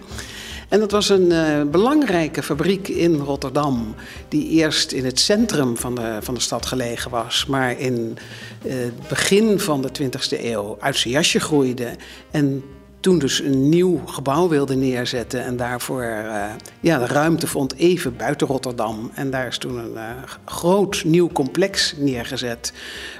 En 0.69 0.79
dat 0.79 0.91
was 0.91 1.09
een 1.09 1.31
uh, 1.31 1.61
belangrijke 1.63 2.43
fabriek 2.43 2.87
in 2.87 3.15
Rotterdam, 3.15 3.95
die 4.27 4.49
eerst 4.49 4.91
in 4.91 5.05
het 5.05 5.19
centrum 5.19 5.77
van 5.77 5.95
de, 5.95 6.17
van 6.21 6.33
de 6.33 6.39
stad 6.39 6.65
gelegen 6.65 7.11
was, 7.11 7.45
maar 7.45 7.79
in 7.79 8.17
uh, 8.65 8.73
het 8.73 9.07
begin 9.07 9.59
van 9.59 9.81
de 9.81 9.89
20e 10.01 10.43
eeuw 10.43 10.77
uit 10.79 10.97
zijn 10.97 11.13
jasje 11.13 11.39
groeide. 11.39 11.95
En 12.31 12.63
toen 13.03 13.19
dus 13.19 13.39
een 13.39 13.69
nieuw 13.69 14.01
gebouw 14.05 14.47
wilde 14.47 14.75
neerzetten 14.75 15.43
en 15.43 15.57
daarvoor 15.57 16.03
uh, 16.03 16.45
ja, 16.79 16.99
de 16.99 17.05
ruimte 17.05 17.47
vond 17.47 17.75
even 17.75 18.17
buiten 18.17 18.47
Rotterdam. 18.47 19.11
En 19.13 19.29
daar 19.29 19.47
is 19.47 19.57
toen 19.57 19.77
een 19.77 19.93
uh, 19.93 20.01
groot 20.45 21.03
nieuw 21.05 21.29
complex 21.33 21.93
neergezet, 21.97 22.73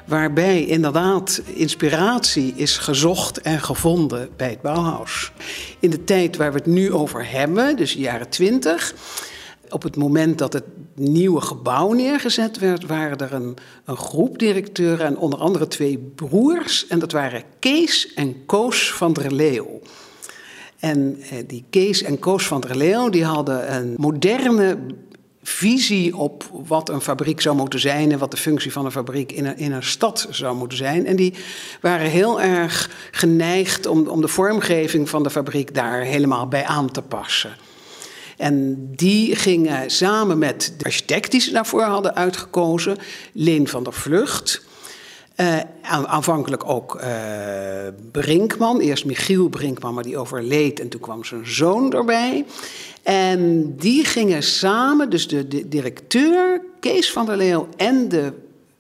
waarbij 0.06 0.66
inderdaad 0.66 1.42
inspiratie 1.46 2.54
is 2.56 2.78
gezocht 2.78 3.42
en 3.42 3.62
gevonden 3.62 4.30
bij 4.38 4.50
het 4.50 4.62
Bauhaus. 4.62 5.32
In 5.80 5.90
de 5.90 6.04
tijd 6.04 6.38
waar 6.38 6.52
we 6.52 6.58
het 6.58 6.68
nu 6.68 6.94
over 6.94 7.32
hebben, 7.32 7.76
dus 7.76 7.94
de 7.94 8.00
jaren 8.02 8.30
twintig 8.30 8.94
op 9.74 9.84
het 9.84 9.96
moment 9.96 10.38
dat 10.38 10.54
het 10.54 10.64
nieuwe 10.96 11.42
gebouw 11.42 11.92
neergezet 11.92 12.60
werd, 12.60 12.86
waren 12.86 13.18
er 13.18 13.34
een, 13.34 13.58
een 13.86 13.98
groep 13.98 14.40
directeuren 14.40 15.06
en 15.06 15.18
onder 15.18 15.40
andere 15.40 15.68
twee 15.68 15.98
broers. 16.16 16.88
En 16.88 17.00
dat 17.00 17.12
waren 17.12 17.44
Kees 17.60 18.14
en 18.14 18.46
Koos 18.46 18.94
van 18.94 19.14
der 19.14 19.34
Leeuw. 19.34 19.82
En 20.80 21.18
eh, 21.30 21.38
die 21.48 21.64
Kees 21.70 22.04
en 22.04 22.20
Koos 22.20 22.48
van 22.48 22.62
der 22.62 22.78
Leeuw 22.78 23.10
die 23.10 23.26
hadden 23.26 23.76
een 23.76 23.94
moderne 23.98 24.78
visie 25.44 26.18
op 26.18 26.50
wat 26.66 26.90
een 26.90 27.02
fabriek 27.02 27.42
zou 27.42 27.56
moeten 27.56 27.80
zijn 27.80 28.12
en 28.12 28.20
wat 28.20 28.32
de 28.32 28.38
functie 28.38 28.72
van 28.72 28.86
een 28.86 28.92
fabriek 28.92 29.32
in 29.32 29.46
een, 29.46 29.58
in 29.58 29.72
een 29.72 29.84
stad 29.84 30.28
zou 30.30 30.56
moeten 30.56 30.78
zijn. 30.78 31.06
En 31.06 31.16
die 31.16 31.34
waren 31.82 32.10
heel 32.10 32.42
erg 32.42 32.90
geneigd 33.12 33.86
om, 33.86 34.08
om 34.08 34.22
de 34.22 34.28
vormgeving 34.28 35.10
van 35.10 35.24
de 35.24 35.30
fabriek 35.30 35.74
daar 35.74 36.02
helemaal 36.02 36.48
bij 36.48 36.66
aan 36.66 36.92
te 36.92 37.02
passen. 37.02 37.56
En 38.38 38.88
die 38.96 39.36
gingen 39.36 39.92
samen 39.92 40.38
met 40.38 40.74
de 40.78 40.86
architect 40.86 41.32
die 41.32 41.42
ze 41.42 41.52
daarvoor 41.52 41.82
hadden 41.82 42.16
uitgekozen, 42.16 42.98
Leen 43.32 43.68
van 43.68 43.84
der 43.84 43.94
Vlucht. 43.94 44.62
Uh, 45.38 45.60
aanvankelijk 45.82 46.70
ook 46.70 47.02
uh, 47.02 47.08
Brinkman, 48.12 48.80
eerst 48.80 49.06
Michiel 49.06 49.48
Brinkman, 49.48 49.94
maar 49.94 50.04
die 50.04 50.18
overleed 50.18 50.80
en 50.80 50.90
toen 50.90 51.00
kwam 51.00 51.24
zijn 51.24 51.48
zoon 51.48 51.94
erbij. 51.94 52.46
En 53.04 53.74
die 53.78 54.06
gingen 54.06 54.44
samen, 54.44 55.10
dus 55.10 55.28
de, 55.28 55.48
de 55.48 55.68
directeur 55.68 56.62
Kees 56.80 57.12
van 57.12 57.26
der 57.26 57.38
Leeuw 57.38 57.68
en 57.78 58.10
de 58.10 58.34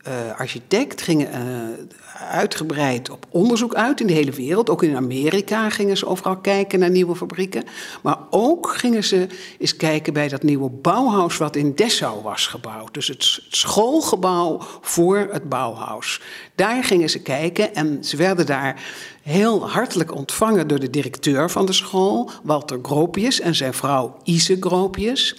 uh, 0.07 0.39
architect 0.39 1.01
gingen 1.01 1.29
uh, 1.29 2.29
uitgebreid 2.29 3.09
op 3.09 3.25
onderzoek 3.29 3.73
uit 3.73 3.99
in 3.99 4.07
de 4.07 4.13
hele 4.13 4.31
wereld. 4.31 4.69
Ook 4.69 4.83
in 4.83 4.95
Amerika 4.95 5.69
gingen 5.69 5.97
ze 5.97 6.05
overal 6.05 6.37
kijken 6.37 6.79
naar 6.79 6.89
nieuwe 6.89 7.15
fabrieken. 7.15 7.63
Maar 8.01 8.17
ook 8.29 8.69
gingen 8.75 9.03
ze 9.03 9.27
eens 9.59 9.75
kijken 9.75 10.13
bij 10.13 10.27
dat 10.27 10.43
nieuwe 10.43 10.69
bouwhuis 10.69 11.37
wat 11.37 11.55
in 11.55 11.75
Dessau 11.75 12.21
was 12.21 12.47
gebouwd. 12.47 12.93
Dus 12.93 13.07
het 13.07 13.41
schoolgebouw 13.49 14.59
voor 14.81 15.27
het 15.31 15.49
bouwhuis. 15.49 16.21
Daar 16.55 16.83
gingen 16.83 17.09
ze 17.09 17.21
kijken 17.21 17.75
en 17.75 18.03
ze 18.03 18.17
werden 18.17 18.45
daar 18.45 18.81
heel 19.21 19.69
hartelijk 19.69 20.15
ontvangen 20.15 20.67
door 20.67 20.79
de 20.79 20.89
directeur 20.89 21.49
van 21.49 21.65
de 21.65 21.73
school, 21.73 22.31
Walter 22.43 22.79
Gropius, 22.81 23.39
en 23.39 23.55
zijn 23.55 23.73
vrouw 23.73 24.17
Ise 24.23 24.57
Gropius. 24.59 25.35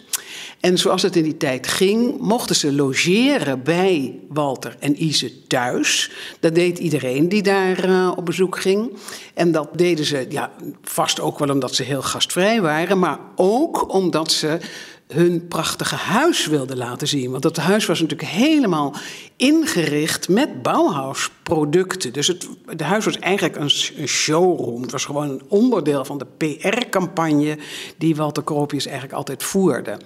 En 0.60 0.78
zoals 0.78 1.02
het 1.02 1.16
in 1.16 1.22
die 1.22 1.36
tijd 1.36 1.66
ging, 1.66 2.18
mochten 2.20 2.56
ze 2.56 2.72
logeren 2.72 3.62
bij 3.62 4.14
Walter 4.28 4.76
en 4.78 5.02
Ise 5.02 5.46
thuis. 5.46 6.10
Dat 6.40 6.54
deed 6.54 6.78
iedereen 6.78 7.28
die 7.28 7.42
daar 7.42 7.88
uh, 7.88 8.12
op 8.16 8.24
bezoek 8.26 8.60
ging. 8.60 8.92
En 9.34 9.52
dat 9.52 9.68
deden 9.72 10.04
ze 10.04 10.26
ja, 10.28 10.50
vast 10.82 11.20
ook 11.20 11.38
wel 11.38 11.48
omdat 11.50 11.74
ze 11.74 11.82
heel 11.82 12.02
gastvrij 12.02 12.60
waren, 12.60 12.98
maar 12.98 13.18
ook 13.36 13.92
omdat 13.94 14.32
ze 14.32 14.58
hun 15.08 15.48
prachtige 15.48 15.94
huis 15.94 16.46
wilden 16.46 16.76
laten 16.76 17.08
zien. 17.08 17.30
Want 17.30 17.42
dat 17.42 17.56
huis 17.56 17.86
was 17.86 18.00
natuurlijk 18.00 18.30
helemaal 18.30 18.94
ingericht 19.36 20.28
met 20.28 20.62
Bauhaus-producten. 20.62 22.12
Dus 22.12 22.26
het, 22.26 22.48
huis 22.80 23.04
was 23.04 23.18
eigenlijk 23.18 23.56
een, 23.56 24.08
showroom. 24.08 24.82
Het 24.82 24.90
was 24.90 25.04
gewoon 25.04 25.30
een 25.30 25.42
onderdeel 25.48 26.04
van 26.04 26.18
de 26.18 26.26
PR-campagne 26.36 27.58
die 27.98 28.16
Walter 28.16 28.42
Kropius 28.42 28.84
eigenlijk 28.84 29.16
altijd 29.16 29.42
voerde. 29.42 29.96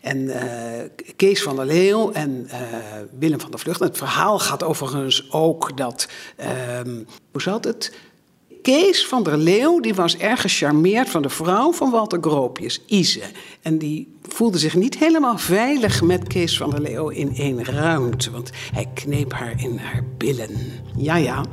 En 0.00 0.18
uh, 0.18 0.34
Kees 1.16 1.42
van 1.42 1.56
der 1.56 1.66
Leeuw 1.66 2.12
en 2.12 2.48
uh, 2.52 2.52
Willem 3.18 3.40
van 3.40 3.50
der 3.50 3.60
Vlucht. 3.60 3.80
Het 3.80 3.96
verhaal 3.96 4.38
gaat 4.38 4.62
overigens 4.62 5.32
ook 5.32 5.76
dat. 5.76 6.08
Uh, 6.40 6.46
hoe 7.32 7.42
zat 7.42 7.64
het? 7.64 7.92
Kees 8.66 9.06
van 9.06 9.22
der 9.22 9.36
Leeuw 9.36 9.80
die 9.80 9.94
was 9.94 10.16
erg 10.16 10.40
gecharmeerd 10.40 11.08
van 11.08 11.22
de 11.22 11.28
vrouw 11.28 11.72
van 11.72 11.90
Walter 11.90 12.18
Groopjes, 12.20 12.82
Ise. 12.86 13.20
En 13.62 13.78
die 13.78 14.16
voelde 14.28 14.58
zich 14.58 14.74
niet 14.74 14.98
helemaal 14.98 15.38
veilig 15.38 16.02
met 16.02 16.26
Kees 16.26 16.56
van 16.56 16.70
der 16.70 16.80
Leeuw 16.80 17.08
in 17.08 17.36
één 17.36 17.64
ruimte. 17.64 18.30
Want 18.30 18.50
hij 18.72 18.88
kneep 18.94 19.32
haar 19.32 19.54
in 19.56 19.78
haar 19.78 20.04
billen. 20.18 20.50
Ja, 20.96 21.16
ja, 21.16 21.44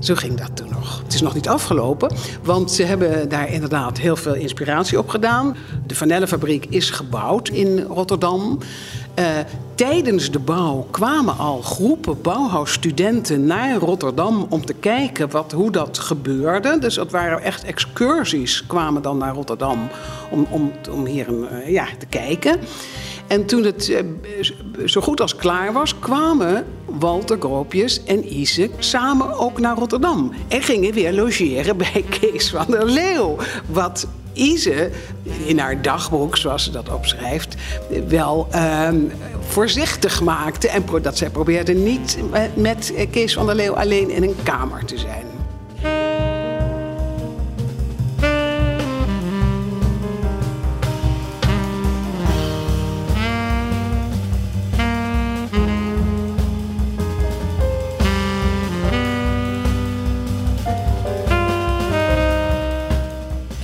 zo 0.00 0.14
ging 0.14 0.34
dat 0.34 0.56
toen 0.56 0.68
nog. 0.70 1.02
Het 1.02 1.14
is 1.14 1.20
nog 1.20 1.34
niet 1.34 1.48
afgelopen, 1.48 2.14
want 2.42 2.70
ze 2.70 2.82
hebben 2.82 3.28
daar 3.28 3.52
inderdaad 3.52 3.98
heel 3.98 4.16
veel 4.16 4.34
inspiratie 4.34 4.98
op 4.98 5.08
gedaan. 5.08 5.56
De 5.86 5.94
Vanellenfabriek 5.94 6.66
is 6.68 6.90
gebouwd 6.90 7.48
in 7.48 7.80
Rotterdam. 7.80 8.58
Uh, 9.18 9.26
tijdens 9.82 10.30
de 10.30 10.38
bouw 10.38 10.86
kwamen 10.90 11.38
al 11.38 11.62
groepen 11.62 12.20
bouwhuisstudenten 12.20 13.46
naar 13.46 13.76
Rotterdam 13.76 14.46
om 14.48 14.64
te 14.64 14.74
kijken 14.74 15.30
wat, 15.30 15.52
hoe 15.52 15.70
dat 15.70 15.98
gebeurde. 15.98 16.78
Dus 16.78 16.94
dat 16.94 17.10
waren 17.10 17.42
echt 17.42 17.64
excursies, 17.64 18.66
kwamen 18.66 19.02
dan 19.02 19.18
naar 19.18 19.34
Rotterdam 19.34 19.88
om, 20.30 20.46
om, 20.50 20.72
om 20.90 21.06
hier 21.06 21.28
uh, 21.28 21.68
ja, 21.68 21.86
te 21.98 22.06
kijken. 22.06 22.58
En 23.26 23.46
toen 23.46 23.64
het 23.64 23.88
uh, 23.88 24.00
zo 24.86 25.00
goed 25.00 25.20
als 25.20 25.36
klaar 25.36 25.72
was, 25.72 25.98
kwamen 25.98 26.64
Walter 26.86 27.36
Groopjes 27.38 28.04
en 28.04 28.34
Isaac 28.34 28.70
samen 28.78 29.38
ook 29.38 29.60
naar 29.60 29.76
Rotterdam. 29.76 30.32
En 30.48 30.62
gingen 30.62 30.92
weer 30.92 31.12
logeren 31.12 31.76
bij 31.76 32.04
Kees 32.20 32.50
van 32.50 32.66
der 32.68 32.84
Leeuw. 32.84 33.36
Wat 33.66 34.06
Ise 34.32 34.90
in 35.46 35.58
haar 35.58 35.82
dagboek, 35.82 36.36
zoals 36.36 36.64
ze 36.64 36.70
dat 36.70 36.88
opschrijft, 36.88 37.54
wel 38.08 38.48
uh, 38.54 38.88
voorzichtig 39.52 40.20
maakte. 40.20 40.68
En 40.68 40.84
dat 41.02 41.18
zij 41.18 41.30
probeerde 41.30 41.72
niet 41.72 42.18
met 42.54 42.92
Kees 43.10 43.34
van 43.34 43.46
der 43.46 43.54
Leeuw 43.54 43.76
alleen 43.76 44.10
in 44.10 44.22
een 44.22 44.36
kamer 44.42 44.84
te 44.84 44.98
zijn. 44.98 45.26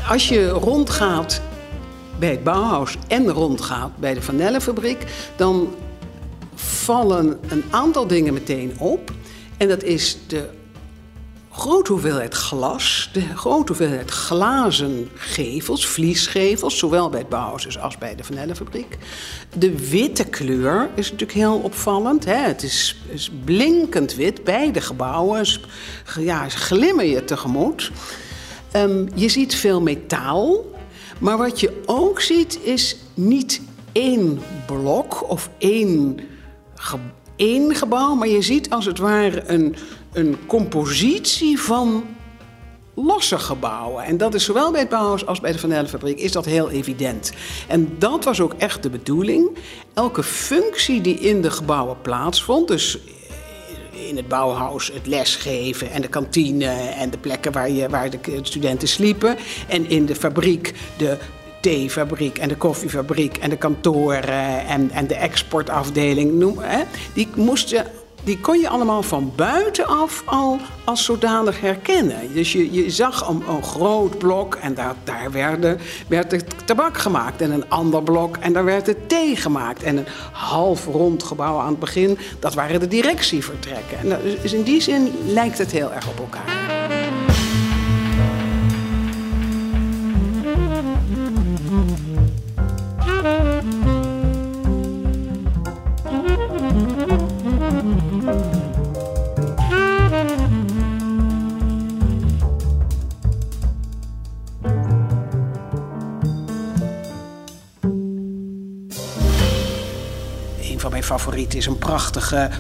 Als 0.09 0.29
je 0.29 0.49
rondgaat 0.49 1.41
bij 2.19 2.31
het 2.31 2.45
Bauhaus 2.45 2.97
en 3.09 3.29
rondgaat 3.29 3.97
bij 3.97 4.15
de 4.15 4.23
Vanellenfabriek, 4.23 5.05
dan 5.37 5.75
vallen 6.55 7.39
een 7.49 7.65
aantal 7.71 8.07
dingen 8.07 8.35
meteen 8.35 8.79
op. 8.79 9.13
En 9.57 9.69
dat 9.69 9.83
is 9.83 10.19
de 10.27 10.49
grote 11.51 11.93
hoeveelheid 11.93 12.35
glas, 12.35 13.11
de 13.13 13.21
grote 13.35 13.73
hoeveelheid 13.73 14.11
glazen 14.11 15.09
gevels, 15.15 15.87
vliesgevels, 15.87 16.79
zowel 16.79 17.11
bij 17.11 17.19
het 17.19 17.29
Bauhaus 17.29 17.79
als 17.79 17.99
bij 17.99 18.15
de 18.15 18.25
Vanellenfabriek. 18.25 18.99
De 19.59 19.89
witte 19.89 20.25
kleur 20.25 20.89
is 20.95 21.11
natuurlijk 21.11 21.39
heel 21.39 21.59
opvallend. 21.59 22.25
Hè? 22.25 22.37
Het 22.37 22.63
is, 22.63 22.97
blinkend 23.45 24.15
wit, 24.15 24.45
beide 24.45 24.81
gebouwen. 24.81 25.47
Ja, 26.19 26.49
glimmen 26.49 27.09
je 27.09 27.25
tegemoet. 27.25 27.91
Um, 28.77 29.09
je 29.15 29.29
ziet 29.29 29.55
veel 29.55 29.81
metaal, 29.81 30.65
maar 31.19 31.39
wat 31.39 31.61
je 31.61 31.83
ook 31.87 32.21
ziet 32.21 32.59
is 32.63 32.97
niet 33.15 33.61
één 33.93 34.41
blok 34.67 35.31
of 35.31 35.51
één, 35.59 36.21
één 37.37 37.75
gebouw, 37.75 38.15
maar 38.15 38.29
je 38.29 38.43
ziet 38.43 38.71
als 38.71 38.85
het 38.85 38.99
ware 38.99 39.43
een, 39.47 39.77
een 40.13 40.37
compositie 40.47 41.61
van 41.61 42.05
losse 42.95 43.39
gebouwen. 43.39 44.05
En 44.05 44.17
dat 44.17 44.35
is 44.35 44.45
zowel 44.45 44.71
bij 44.71 44.81
het 44.81 44.89
Bauhaus 44.89 45.27
als 45.27 45.41
bij 45.41 45.53
de 45.53 45.59
Vanellenfabriek 45.59 46.19
is 46.19 46.33
dat 46.33 46.45
heel 46.45 46.71
evident. 46.71 47.33
En 47.69 47.97
dat 47.99 48.25
was 48.25 48.41
ook 48.41 48.55
echt 48.59 48.83
de 48.83 48.91
bedoeling. 48.91 49.49
Elke 49.95 50.23
functie 50.23 51.01
die 51.01 51.19
in 51.19 51.43
de 51.43 51.51
gebouwen 51.51 52.01
plaatsvond, 52.03 52.69
dus 52.69 52.99
in 54.09 54.17
het 54.17 54.29
bouwhuis 54.29 54.91
het 54.93 55.07
lesgeven 55.07 55.91
en 55.91 56.03
de 56.03 56.09
kantine 56.09 56.67
en 56.99 57.11
de 57.11 57.19
plekken 57.19 57.53
waar, 57.53 57.71
je, 57.71 57.89
waar 57.89 58.11
de 58.11 58.19
studenten 58.43 58.89
sliepen. 58.89 59.37
En 59.69 59.89
in 59.89 60.07
de 60.07 60.15
fabriek 60.15 60.75
de 60.97 61.17
theefabriek 61.61 62.39
en 62.39 62.49
de 62.49 62.57
koffiefabriek 62.57 63.37
en 63.37 63.51
de 63.51 63.57
kantoren 63.57 64.67
en, 64.67 64.91
en 64.91 65.07
de 65.07 65.15
exportafdeling. 65.15 66.33
Noem, 66.33 66.59
hè, 66.59 66.83
die 67.15 67.29
moesten 67.35 67.87
die 68.25 68.41
kon 68.41 68.59
je 68.59 68.69
allemaal 68.69 69.03
van 69.03 69.33
buitenaf 69.37 70.23
al 70.25 70.59
als 70.85 71.05
zodanig 71.05 71.61
herkennen. 71.61 72.33
Dus 72.33 72.53
je, 72.53 72.73
je 72.73 72.91
zag 72.91 73.29
een, 73.29 73.63
groot 73.63 74.19
blok 74.19 74.55
en 74.55 74.75
daar, 74.75 74.95
daar 75.05 75.31
werden, 75.31 75.79
werd 76.09 76.31
de 76.31 76.41
tabak 76.65 76.99
gemaakt. 76.99 77.41
En 77.41 77.51
een 77.51 77.71
ander 77.71 78.03
blok 78.03 78.37
en 78.37 78.53
daar 78.53 78.65
werd 78.65 78.87
de 78.87 79.07
thee 79.07 79.37
gemaakt. 79.37 79.83
En 79.83 79.97
een 79.97 80.07
half 80.33 80.87
rond 80.87 81.23
gebouw 81.23 81.59
aan 81.59 81.71
het 81.71 81.79
begin, 81.79 82.19
dat 82.39 82.55
waren 82.55 82.81
de 82.81 82.89
directievertrekken. 82.89 83.99
En 83.99 84.21
dus 84.43 84.53
in 84.53 84.63
die 84.63 84.81
zin 84.81 85.13
lijkt 85.27 85.59
het 85.59 85.73
heel 85.73 85.93
erg 85.93 86.09
op 86.09 86.19
elkaar. 86.19 86.98
Favorieten 111.19 111.59
is 111.59 111.67
een 111.67 111.79
prachtige 111.79 112.51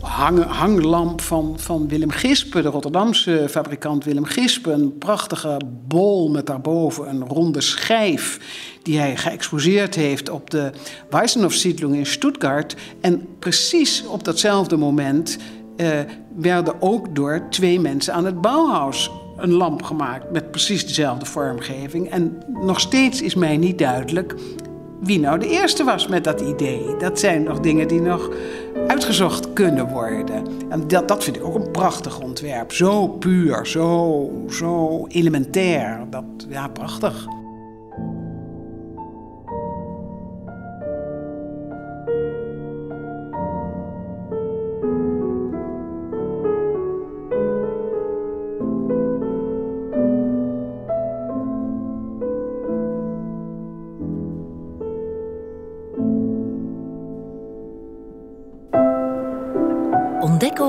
hang, 0.00 0.44
hanglamp 0.44 1.20
van, 1.20 1.54
van 1.58 1.88
Willem 1.88 2.10
Gispen, 2.10 2.62
de 2.62 2.68
Rotterdamse 2.68 3.46
fabrikant 3.50 4.04
Willem 4.04 4.24
Gispen. 4.24 4.72
Een 4.72 4.98
prachtige 4.98 5.60
bol 5.88 6.30
met 6.30 6.46
daarboven 6.46 7.08
een 7.08 7.24
ronde 7.24 7.60
schijf 7.60 8.40
die 8.82 8.98
hij 8.98 9.16
geëxposeerd 9.16 9.94
heeft 9.94 10.28
op 10.28 10.50
de 10.50 10.70
Weissenhof-siedlung 11.10 11.94
in 11.94 12.06
Stuttgart. 12.06 12.76
En 13.00 13.26
precies 13.38 14.04
op 14.06 14.24
datzelfde 14.24 14.76
moment 14.76 15.38
uh, 15.76 15.88
werden 16.36 16.82
ook 16.82 17.14
door 17.14 17.46
twee 17.50 17.80
mensen 17.80 18.14
aan 18.14 18.24
het 18.24 18.40
Bauhaus 18.40 19.10
een 19.36 19.52
lamp 19.52 19.82
gemaakt 19.82 20.30
met 20.30 20.50
precies 20.50 20.86
dezelfde 20.86 21.26
vormgeving. 21.26 22.10
En 22.10 22.42
nog 22.48 22.80
steeds 22.80 23.22
is 23.22 23.34
mij 23.34 23.56
niet 23.56 23.78
duidelijk 23.78 24.34
wie 25.00 25.20
nou 25.20 25.38
de 25.38 25.48
eerste 25.48 25.84
was 25.84 26.06
met 26.06 26.24
dat 26.24 26.40
idee. 26.40 26.96
Dat 26.98 27.18
zijn 27.18 27.42
nog 27.42 27.60
dingen 27.60 27.88
die 27.88 28.00
nog 28.00 28.30
uitgezocht 28.86 29.52
kunnen 29.52 29.88
worden. 29.88 30.46
En 30.68 30.88
dat, 30.88 31.08
dat 31.08 31.24
vind 31.24 31.36
ik 31.36 31.44
ook 31.44 31.54
een 31.54 31.70
prachtig 31.70 32.20
ontwerp. 32.20 32.72
Zo 32.72 33.08
puur, 33.08 33.66
zo, 33.66 34.30
zo 34.50 35.06
elementair. 35.08 36.06
Dat, 36.10 36.24
ja, 36.48 36.68
prachtig. 36.68 37.26